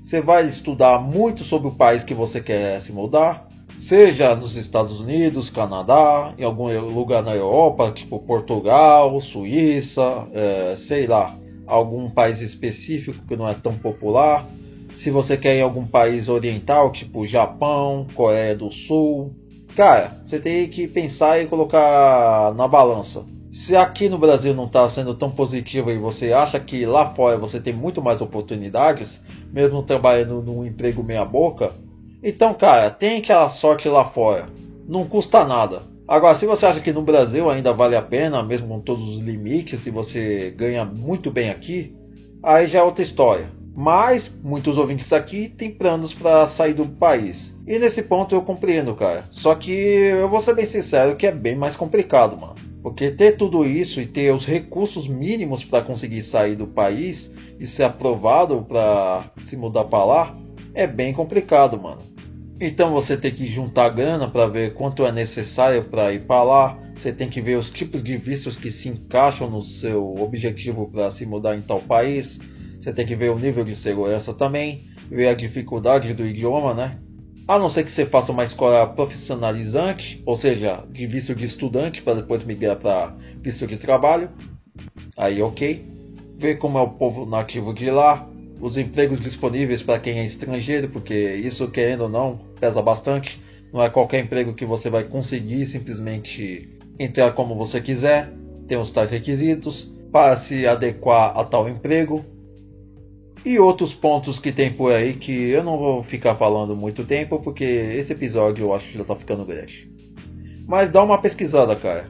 você 0.00 0.20
vai 0.20 0.46
estudar 0.46 0.98
muito 0.98 1.42
sobre 1.42 1.68
o 1.68 1.72
país 1.72 2.04
que 2.04 2.14
você 2.14 2.40
quer 2.40 2.78
se 2.80 2.92
mudar, 2.92 3.48
Seja 3.74 4.36
nos 4.36 4.54
Estados 4.54 5.00
Unidos, 5.00 5.50
Canadá, 5.50 6.32
em 6.38 6.44
algum 6.44 6.68
lugar 6.80 7.24
na 7.24 7.34
Europa, 7.34 7.90
tipo 7.90 8.20
Portugal, 8.20 9.18
Suíça, 9.18 10.28
é, 10.32 10.76
sei 10.76 11.08
lá, 11.08 11.36
algum 11.66 12.08
país 12.08 12.40
específico 12.40 13.26
que 13.26 13.36
não 13.36 13.48
é 13.48 13.52
tão 13.52 13.74
popular. 13.74 14.46
Se 14.90 15.10
você 15.10 15.36
quer 15.36 15.56
ir 15.56 15.58
em 15.58 15.62
algum 15.62 15.84
país 15.84 16.28
oriental, 16.28 16.92
tipo 16.92 17.26
Japão, 17.26 18.06
Coreia 18.14 18.54
do 18.54 18.70
Sul, 18.70 19.34
cara, 19.74 20.18
você 20.22 20.38
tem 20.38 20.68
que 20.68 20.86
pensar 20.86 21.40
e 21.40 21.46
colocar 21.46 22.54
na 22.54 22.66
balança. 22.66 23.24
Se 23.50 23.76
aqui 23.76 24.08
no 24.08 24.18
Brasil 24.18 24.52
não 24.52 24.66
está 24.66 24.86
sendo 24.88 25.14
tão 25.14 25.30
positivo 25.30 25.90
e 25.90 25.98
você 25.98 26.32
acha 26.32 26.58
que 26.58 26.84
lá 26.84 27.06
fora 27.06 27.38
você 27.38 27.60
tem 27.60 27.72
muito 27.72 28.02
mais 28.02 28.20
oportunidades, 28.20 29.22
mesmo 29.52 29.82
trabalhando 29.82 30.42
num 30.42 30.64
emprego 30.64 31.04
meia 31.04 31.24
boca, 31.24 31.72
então, 32.26 32.54
cara, 32.54 32.88
tem 32.88 33.18
aquela 33.18 33.50
sorte 33.50 33.86
lá 33.86 34.02
fora. 34.02 34.48
Não 34.88 35.04
custa 35.04 35.44
nada. 35.44 35.82
Agora, 36.08 36.34
se 36.34 36.46
você 36.46 36.64
acha 36.64 36.80
que 36.80 36.92
no 36.92 37.02
Brasil 37.02 37.50
ainda 37.50 37.72
vale 37.72 37.94
a 37.94 38.02
pena, 38.02 38.42
mesmo 38.42 38.66
com 38.66 38.80
todos 38.80 39.06
os 39.06 39.20
limites, 39.20 39.80
se 39.80 39.90
você 39.90 40.50
ganha 40.56 40.86
muito 40.86 41.30
bem 41.30 41.50
aqui, 41.50 41.94
aí 42.42 42.66
já 42.66 42.78
é 42.78 42.82
outra 42.82 43.02
história. 43.02 43.50
Mas 43.74 44.38
muitos 44.42 44.78
ouvintes 44.78 45.12
aqui 45.12 45.48
têm 45.48 45.70
planos 45.70 46.14
para 46.14 46.46
sair 46.46 46.74
do 46.74 46.86
país. 46.86 47.58
E 47.66 47.78
nesse 47.78 48.04
ponto 48.04 48.34
eu 48.34 48.42
compreendo, 48.42 48.94
cara. 48.94 49.24
Só 49.30 49.54
que 49.54 49.72
eu 49.72 50.28
vou 50.28 50.40
ser 50.40 50.54
bem 50.54 50.64
sincero 50.64 51.16
que 51.16 51.26
é 51.26 51.32
bem 51.32 51.56
mais 51.56 51.76
complicado, 51.76 52.36
mano. 52.36 52.54
Porque 52.82 53.10
ter 53.10 53.36
tudo 53.36 53.64
isso 53.64 54.00
e 54.00 54.06
ter 54.06 54.32
os 54.32 54.44
recursos 54.44 55.08
mínimos 55.08 55.64
para 55.64 55.82
conseguir 55.82 56.22
sair 56.22 56.54
do 56.54 56.66
país 56.66 57.34
e 57.58 57.66
ser 57.66 57.84
aprovado 57.84 58.62
para 58.68 59.24
se 59.40 59.56
mudar 59.56 59.84
para 59.84 60.04
lá 60.04 60.36
é 60.74 60.86
bem 60.86 61.12
complicado, 61.12 61.80
mano. 61.80 62.02
Então 62.60 62.92
você 62.92 63.16
tem 63.16 63.32
que 63.32 63.46
juntar 63.46 63.88
grana 63.88 64.28
para 64.28 64.46
ver 64.46 64.74
quanto 64.74 65.04
é 65.04 65.10
necessário 65.10 65.84
para 65.84 66.12
ir 66.12 66.20
para 66.26 66.42
lá. 66.42 66.78
Você 66.94 67.12
tem 67.12 67.28
que 67.28 67.40
ver 67.40 67.56
os 67.56 67.70
tipos 67.70 68.02
de 68.02 68.16
vistos 68.16 68.56
que 68.56 68.70
se 68.70 68.88
encaixam 68.88 69.50
no 69.50 69.60
seu 69.60 70.14
objetivo 70.16 70.88
para 70.88 71.10
se 71.10 71.26
mudar 71.26 71.56
em 71.56 71.60
tal 71.60 71.80
país. 71.80 72.38
Você 72.78 72.92
tem 72.92 73.06
que 73.06 73.16
ver 73.16 73.30
o 73.30 73.38
nível 73.38 73.64
de 73.64 73.74
segurança 73.74 74.34
também, 74.34 74.82
ver 75.10 75.28
a 75.28 75.34
dificuldade 75.34 76.12
do 76.14 76.26
idioma, 76.26 76.74
né? 76.74 76.98
A 77.46 77.58
não 77.58 77.68
ser 77.68 77.84
que 77.84 77.90
você 77.90 78.06
faça 78.06 78.32
uma 78.32 78.42
escola 78.42 78.86
profissionalizante, 78.86 80.22
ou 80.24 80.36
seja, 80.36 80.82
de 80.90 81.06
visto 81.06 81.34
de 81.34 81.44
estudante 81.44 82.00
para 82.00 82.14
depois 82.14 82.44
migrar 82.44 82.76
para 82.76 83.14
visto 83.42 83.66
de 83.66 83.76
trabalho. 83.76 84.30
Aí, 85.16 85.42
ok. 85.42 85.86
Ver 86.36 86.56
como 86.56 86.78
é 86.78 86.80
o 86.80 86.88
povo 86.88 87.26
nativo 87.26 87.72
de 87.72 87.90
lá, 87.90 88.28
os 88.60 88.78
empregos 88.78 89.20
disponíveis 89.20 89.82
para 89.82 89.98
quem 89.98 90.20
é 90.20 90.24
estrangeiro, 90.24 90.88
porque 90.88 91.14
isso, 91.14 91.68
querendo 91.68 92.02
ou 92.02 92.08
não, 92.08 92.38
pesa 92.58 92.80
bastante. 92.80 93.42
Não 93.72 93.82
é 93.82 93.90
qualquer 93.90 94.20
emprego 94.20 94.54
que 94.54 94.64
você 94.64 94.88
vai 94.88 95.04
conseguir 95.04 95.66
simplesmente 95.66 96.78
entrar 96.98 97.32
como 97.32 97.54
você 97.56 97.80
quiser. 97.80 98.32
Tem 98.66 98.78
os 98.78 98.90
tais 98.90 99.10
requisitos 99.10 99.92
para 100.10 100.34
se 100.36 100.66
adequar 100.66 101.38
a 101.38 101.44
tal 101.44 101.68
emprego. 101.68 102.24
E 103.44 103.58
outros 103.58 103.92
pontos 103.92 104.38
que 104.38 104.50
tem 104.50 104.72
por 104.72 104.90
aí 104.90 105.12
que 105.12 105.50
eu 105.50 105.62
não 105.62 105.76
vou 105.76 106.02
ficar 106.02 106.34
falando 106.34 106.74
muito 106.74 107.04
tempo, 107.04 107.38
porque 107.40 107.64
esse 107.64 108.12
episódio 108.12 108.64
eu 108.64 108.74
acho 108.74 108.88
que 108.88 108.94
já 108.94 109.02
está 109.02 109.14
ficando 109.14 109.44
grande. 109.44 109.92
Mas 110.66 110.90
dá 110.90 111.02
uma 111.02 111.18
pesquisada, 111.18 111.76
cara. 111.76 112.08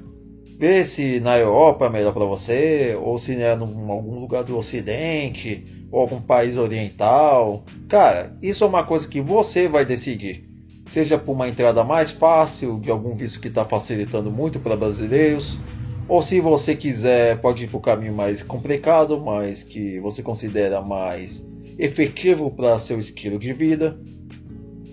Vê 0.56 0.84
se 0.84 1.18
na 1.18 1.36
Europa 1.36 1.86
é 1.86 1.90
melhor 1.90 2.12
para 2.12 2.24
você, 2.24 2.96
ou 3.02 3.18
se 3.18 3.32
é 3.34 3.54
em 3.54 3.58
algum 3.58 4.20
lugar 4.20 4.44
do 4.44 4.56
Ocidente, 4.56 5.86
ou 5.90 6.00
algum 6.00 6.20
país 6.20 6.56
oriental. 6.56 7.64
Cara, 7.88 8.36
isso 8.40 8.62
é 8.62 8.66
uma 8.68 8.84
coisa 8.84 9.08
que 9.08 9.20
você 9.20 9.66
vai 9.66 9.84
decidir. 9.84 10.48
Seja 10.86 11.18
por 11.18 11.32
uma 11.32 11.48
entrada 11.48 11.82
mais 11.82 12.12
fácil, 12.12 12.78
de 12.78 12.90
algum 12.90 13.12
visto 13.12 13.40
que 13.40 13.48
está 13.48 13.64
facilitando 13.64 14.30
muito 14.30 14.60
para 14.60 14.76
brasileiros, 14.76 15.58
ou 16.06 16.20
se 16.20 16.40
você 16.40 16.76
quiser, 16.76 17.40
pode 17.40 17.64
ir 17.64 17.68
para 17.68 17.78
o 17.78 17.80
caminho 17.80 18.14
mais 18.14 18.42
complicado, 18.42 19.18
mas 19.20 19.62
que 19.62 19.98
você 20.00 20.22
considera 20.22 20.82
mais 20.82 21.46
efetivo 21.78 22.50
para 22.50 22.78
seu 22.78 22.98
estilo 22.98 23.38
de 23.38 23.52
vida. 23.52 23.98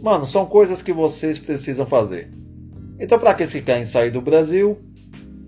Mano, 0.01 0.25
são 0.25 0.45
coisas 0.45 0.81
que 0.81 0.93
vocês 0.93 1.37
precisam 1.37 1.85
fazer. 1.85 2.31
Então, 2.99 3.19
para 3.19 3.31
aqueles 3.31 3.51
que 3.51 3.61
querem 3.61 3.83
sair 3.83 4.09
do 4.09 4.21
Brasil, 4.21 4.77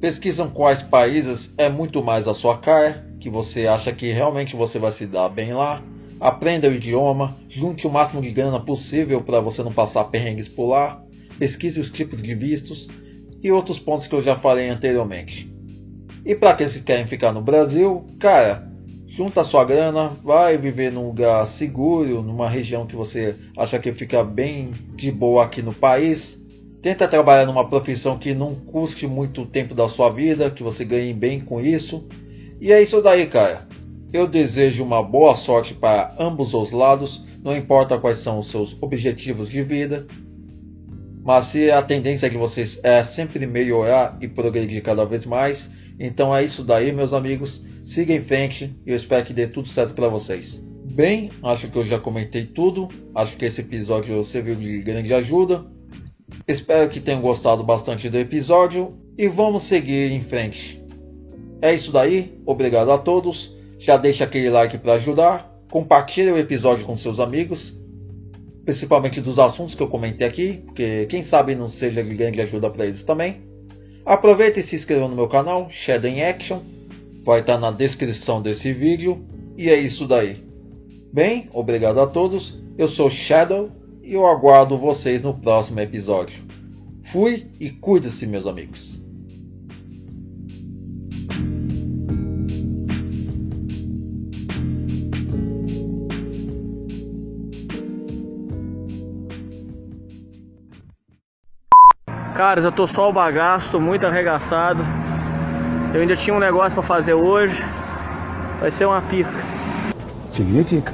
pesquisam 0.02 0.50
quais 0.50 0.84
países 0.84 1.54
é 1.58 1.70
muito 1.70 2.04
mais 2.04 2.28
a 2.28 2.34
sua 2.34 2.58
cara 2.58 3.08
que 3.20 3.30
você 3.30 3.68
acha 3.68 3.94
que 3.94 4.12
realmente 4.12 4.56
você 4.56 4.78
vai 4.78 4.92
se 4.92 5.08
dar 5.08 5.30
bem 5.30 5.54
lá. 5.54 5.82
Aprenda 6.20 6.68
o 6.68 6.74
idioma, 6.74 7.38
junte 7.48 7.88
o 7.88 7.90
máximo 7.90 8.22
de 8.22 8.32
grana 8.32 8.60
possível 8.60 9.22
para 9.22 9.40
você 9.40 9.64
não 9.64 9.72
passar 9.72 10.04
perrengues 10.06 10.50
por 10.50 10.68
lá. 10.68 11.02
Pesquise 11.40 11.80
os 11.80 11.90
tipos 11.90 12.22
de 12.22 12.36
vistos 12.36 12.90
e 13.42 13.52
outros 13.52 13.80
pontos 13.80 14.08
que 14.08 14.16
eu 14.16 14.22
já 14.22 14.36
falei 14.36 14.68
anteriormente. 14.68 15.53
E 16.26 16.34
para 16.34 16.52
aqueles 16.52 16.74
que 16.74 16.84
querem 16.84 17.06
ficar 17.06 17.34
no 17.34 17.42
Brasil, 17.42 18.06
cara, 18.18 18.72
junta 19.06 19.44
sua 19.44 19.66
grana, 19.66 20.08
vai 20.08 20.58
viver 20.58 20.92
num 20.92 21.08
lugar 21.08 21.46
seguro, 21.46 22.22
numa 22.22 22.50
região 22.50 22.88
que 22.88 22.96
você 22.96 23.36
acha 23.58 23.78
que 23.78 23.92
fica 23.92 24.24
bem 24.24 24.72
de 24.96 25.12
boa 25.12 25.44
aqui 25.44 25.62
no 25.62 25.74
país. 25.74 26.42
Tenta 26.82 27.08
trabalhar 27.08 27.46
numa 27.46 27.68
profissão 27.68 28.18
que 28.18 28.34
não 28.34 28.56
custe 28.56 29.06
muito 29.06 29.46
tempo 29.46 29.76
da 29.76 29.88
sua 29.88 30.10
vida, 30.10 30.50
que 30.50 30.64
você 30.64 30.86
ganhe 30.86 31.14
bem 31.14 31.42
com 31.42 31.60
isso. 31.60 32.08
E 32.60 32.72
é 32.72 32.82
isso 32.82 33.02
daí, 33.02 33.26
cara. 33.28 33.68
Eu 34.14 34.26
desejo 34.28 34.84
uma 34.84 35.04
boa 35.04 35.36
sorte 35.36 35.74
para 35.74 36.16
ambos 36.18 36.54
os 36.54 36.72
lados, 36.72 37.26
não 37.44 37.56
importa 37.56 37.98
quais 37.98 38.18
são 38.18 38.40
os 38.40 38.48
seus 38.48 38.78
objetivos 38.82 39.50
de 39.50 39.62
vida. 39.62 40.08
Mas 41.24 41.46
se 41.46 41.70
a 41.72 41.82
tendência 41.82 42.30
de 42.30 42.38
vocês 42.38 42.80
é 42.84 43.02
sempre 43.04 43.46
melhorar 43.46 44.18
e 44.22 44.28
progredir 44.28 44.82
cada 44.82 45.06
vez 45.06 45.26
mais, 45.26 45.72
então 46.00 46.36
é 46.36 46.44
isso 46.44 46.64
daí, 46.64 46.92
meus 46.92 47.14
amigos. 47.14 47.66
Siga 47.84 48.14
em 48.14 48.22
frente 48.22 48.76
e 48.86 48.92
eu 48.92 48.96
espero 48.96 49.26
que 49.26 49.34
dê 49.34 49.48
tudo 49.48 49.68
certo 49.68 49.94
para 49.94 50.08
vocês. 50.08 50.64
Bem, 50.86 51.32
acho 51.44 51.70
que 51.70 51.78
eu 51.78 51.84
já 51.84 52.00
comentei 52.00 52.46
tudo. 52.46 52.88
Acho 53.16 53.36
que 53.38 53.46
esse 53.46 53.62
episódio 53.62 54.22
serviu 54.24 54.56
de 54.56 54.80
grande 54.82 55.14
ajuda. 55.14 55.66
Espero 56.48 56.90
que 56.90 57.00
tenham 57.00 57.22
gostado 57.22 57.64
bastante 57.64 58.10
do 58.10 58.18
episódio 58.18 58.98
e 59.18 59.28
vamos 59.28 59.64
seguir 59.64 60.12
em 60.12 60.22
frente. 60.22 60.84
É 61.62 61.74
isso 61.74 61.92
daí, 61.92 62.40
obrigado 62.46 62.92
a 62.92 62.98
todos. 62.98 63.56
Já 63.80 63.98
deixa 63.98 64.24
aquele 64.24 64.50
like 64.50 64.78
para 64.78 64.94
ajudar. 64.94 65.52
Compartilhe 65.70 66.32
o 66.32 66.38
episódio 66.38 66.86
com 66.86 66.96
seus 66.96 67.20
amigos, 67.20 67.80
principalmente 68.64 69.20
dos 69.20 69.40
assuntos 69.40 69.74
que 69.74 69.82
eu 69.82 69.88
comentei 69.88 70.28
aqui, 70.28 70.62
porque 70.66 71.06
quem 71.08 71.24
sabe 71.24 71.56
não 71.56 71.68
seja 71.68 72.04
de 72.04 72.14
grande 72.14 72.42
ajuda 72.42 72.70
para 72.70 72.86
eles 72.86 73.04
também. 73.04 73.42
Aproveite 74.06 74.60
e 74.60 74.64
se 74.64 74.76
inscreva 74.76 75.08
no 75.08 75.16
meu 75.16 75.28
canal, 75.28 75.70
Shadow 75.70 76.10
in 76.10 76.22
Action, 76.22 76.60
vai 77.24 77.40
estar 77.40 77.58
na 77.58 77.72
descrição 77.72 78.42
desse 78.42 78.74
vídeo. 78.74 79.24
E 79.58 79.70
é 79.70 79.78
isso 79.78 80.08
daí. 80.08 80.44
Bem, 81.12 81.50
obrigado 81.54 82.00
a 82.02 82.08
todos. 82.08 82.60
Eu 82.78 82.88
sou 82.88 83.10
Shadow 83.10 83.72
e 84.02 84.14
eu 84.14 84.26
aguardo 84.26 84.78
vocês 84.78 85.22
no 85.22 85.34
próximo 85.34 85.80
episódio. 85.80 86.44
Fui 87.04 87.48
e 87.60 87.70
cuide-se, 87.70 88.28
meus 88.28 88.48
amigos. 88.48 89.03
Caras, 102.46 102.66
eu 102.66 102.74
tô 102.74 102.86
só 102.86 103.10
o 103.10 103.14
bagaço, 103.14 103.72
tô 103.72 103.80
muito 103.80 104.06
arregaçado. 104.06 104.86
Eu 105.94 106.02
ainda 106.02 106.14
tinha 106.14 106.36
um 106.36 106.40
negócio 106.40 106.74
pra 106.74 106.84
fazer 106.84 107.14
hoje. 107.14 107.64
Vai 108.60 108.70
ser 108.70 108.86
uma 108.86 109.02
pica. 109.02 109.32
Significa. 110.30 110.94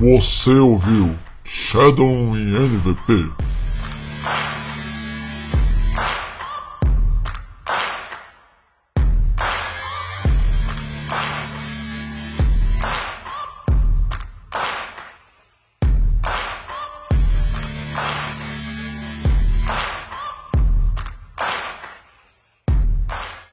Você 0.00 0.54
ouviu 0.54 1.14
Shadow 1.44 2.08
em 2.08 2.54
NVP 2.54 3.30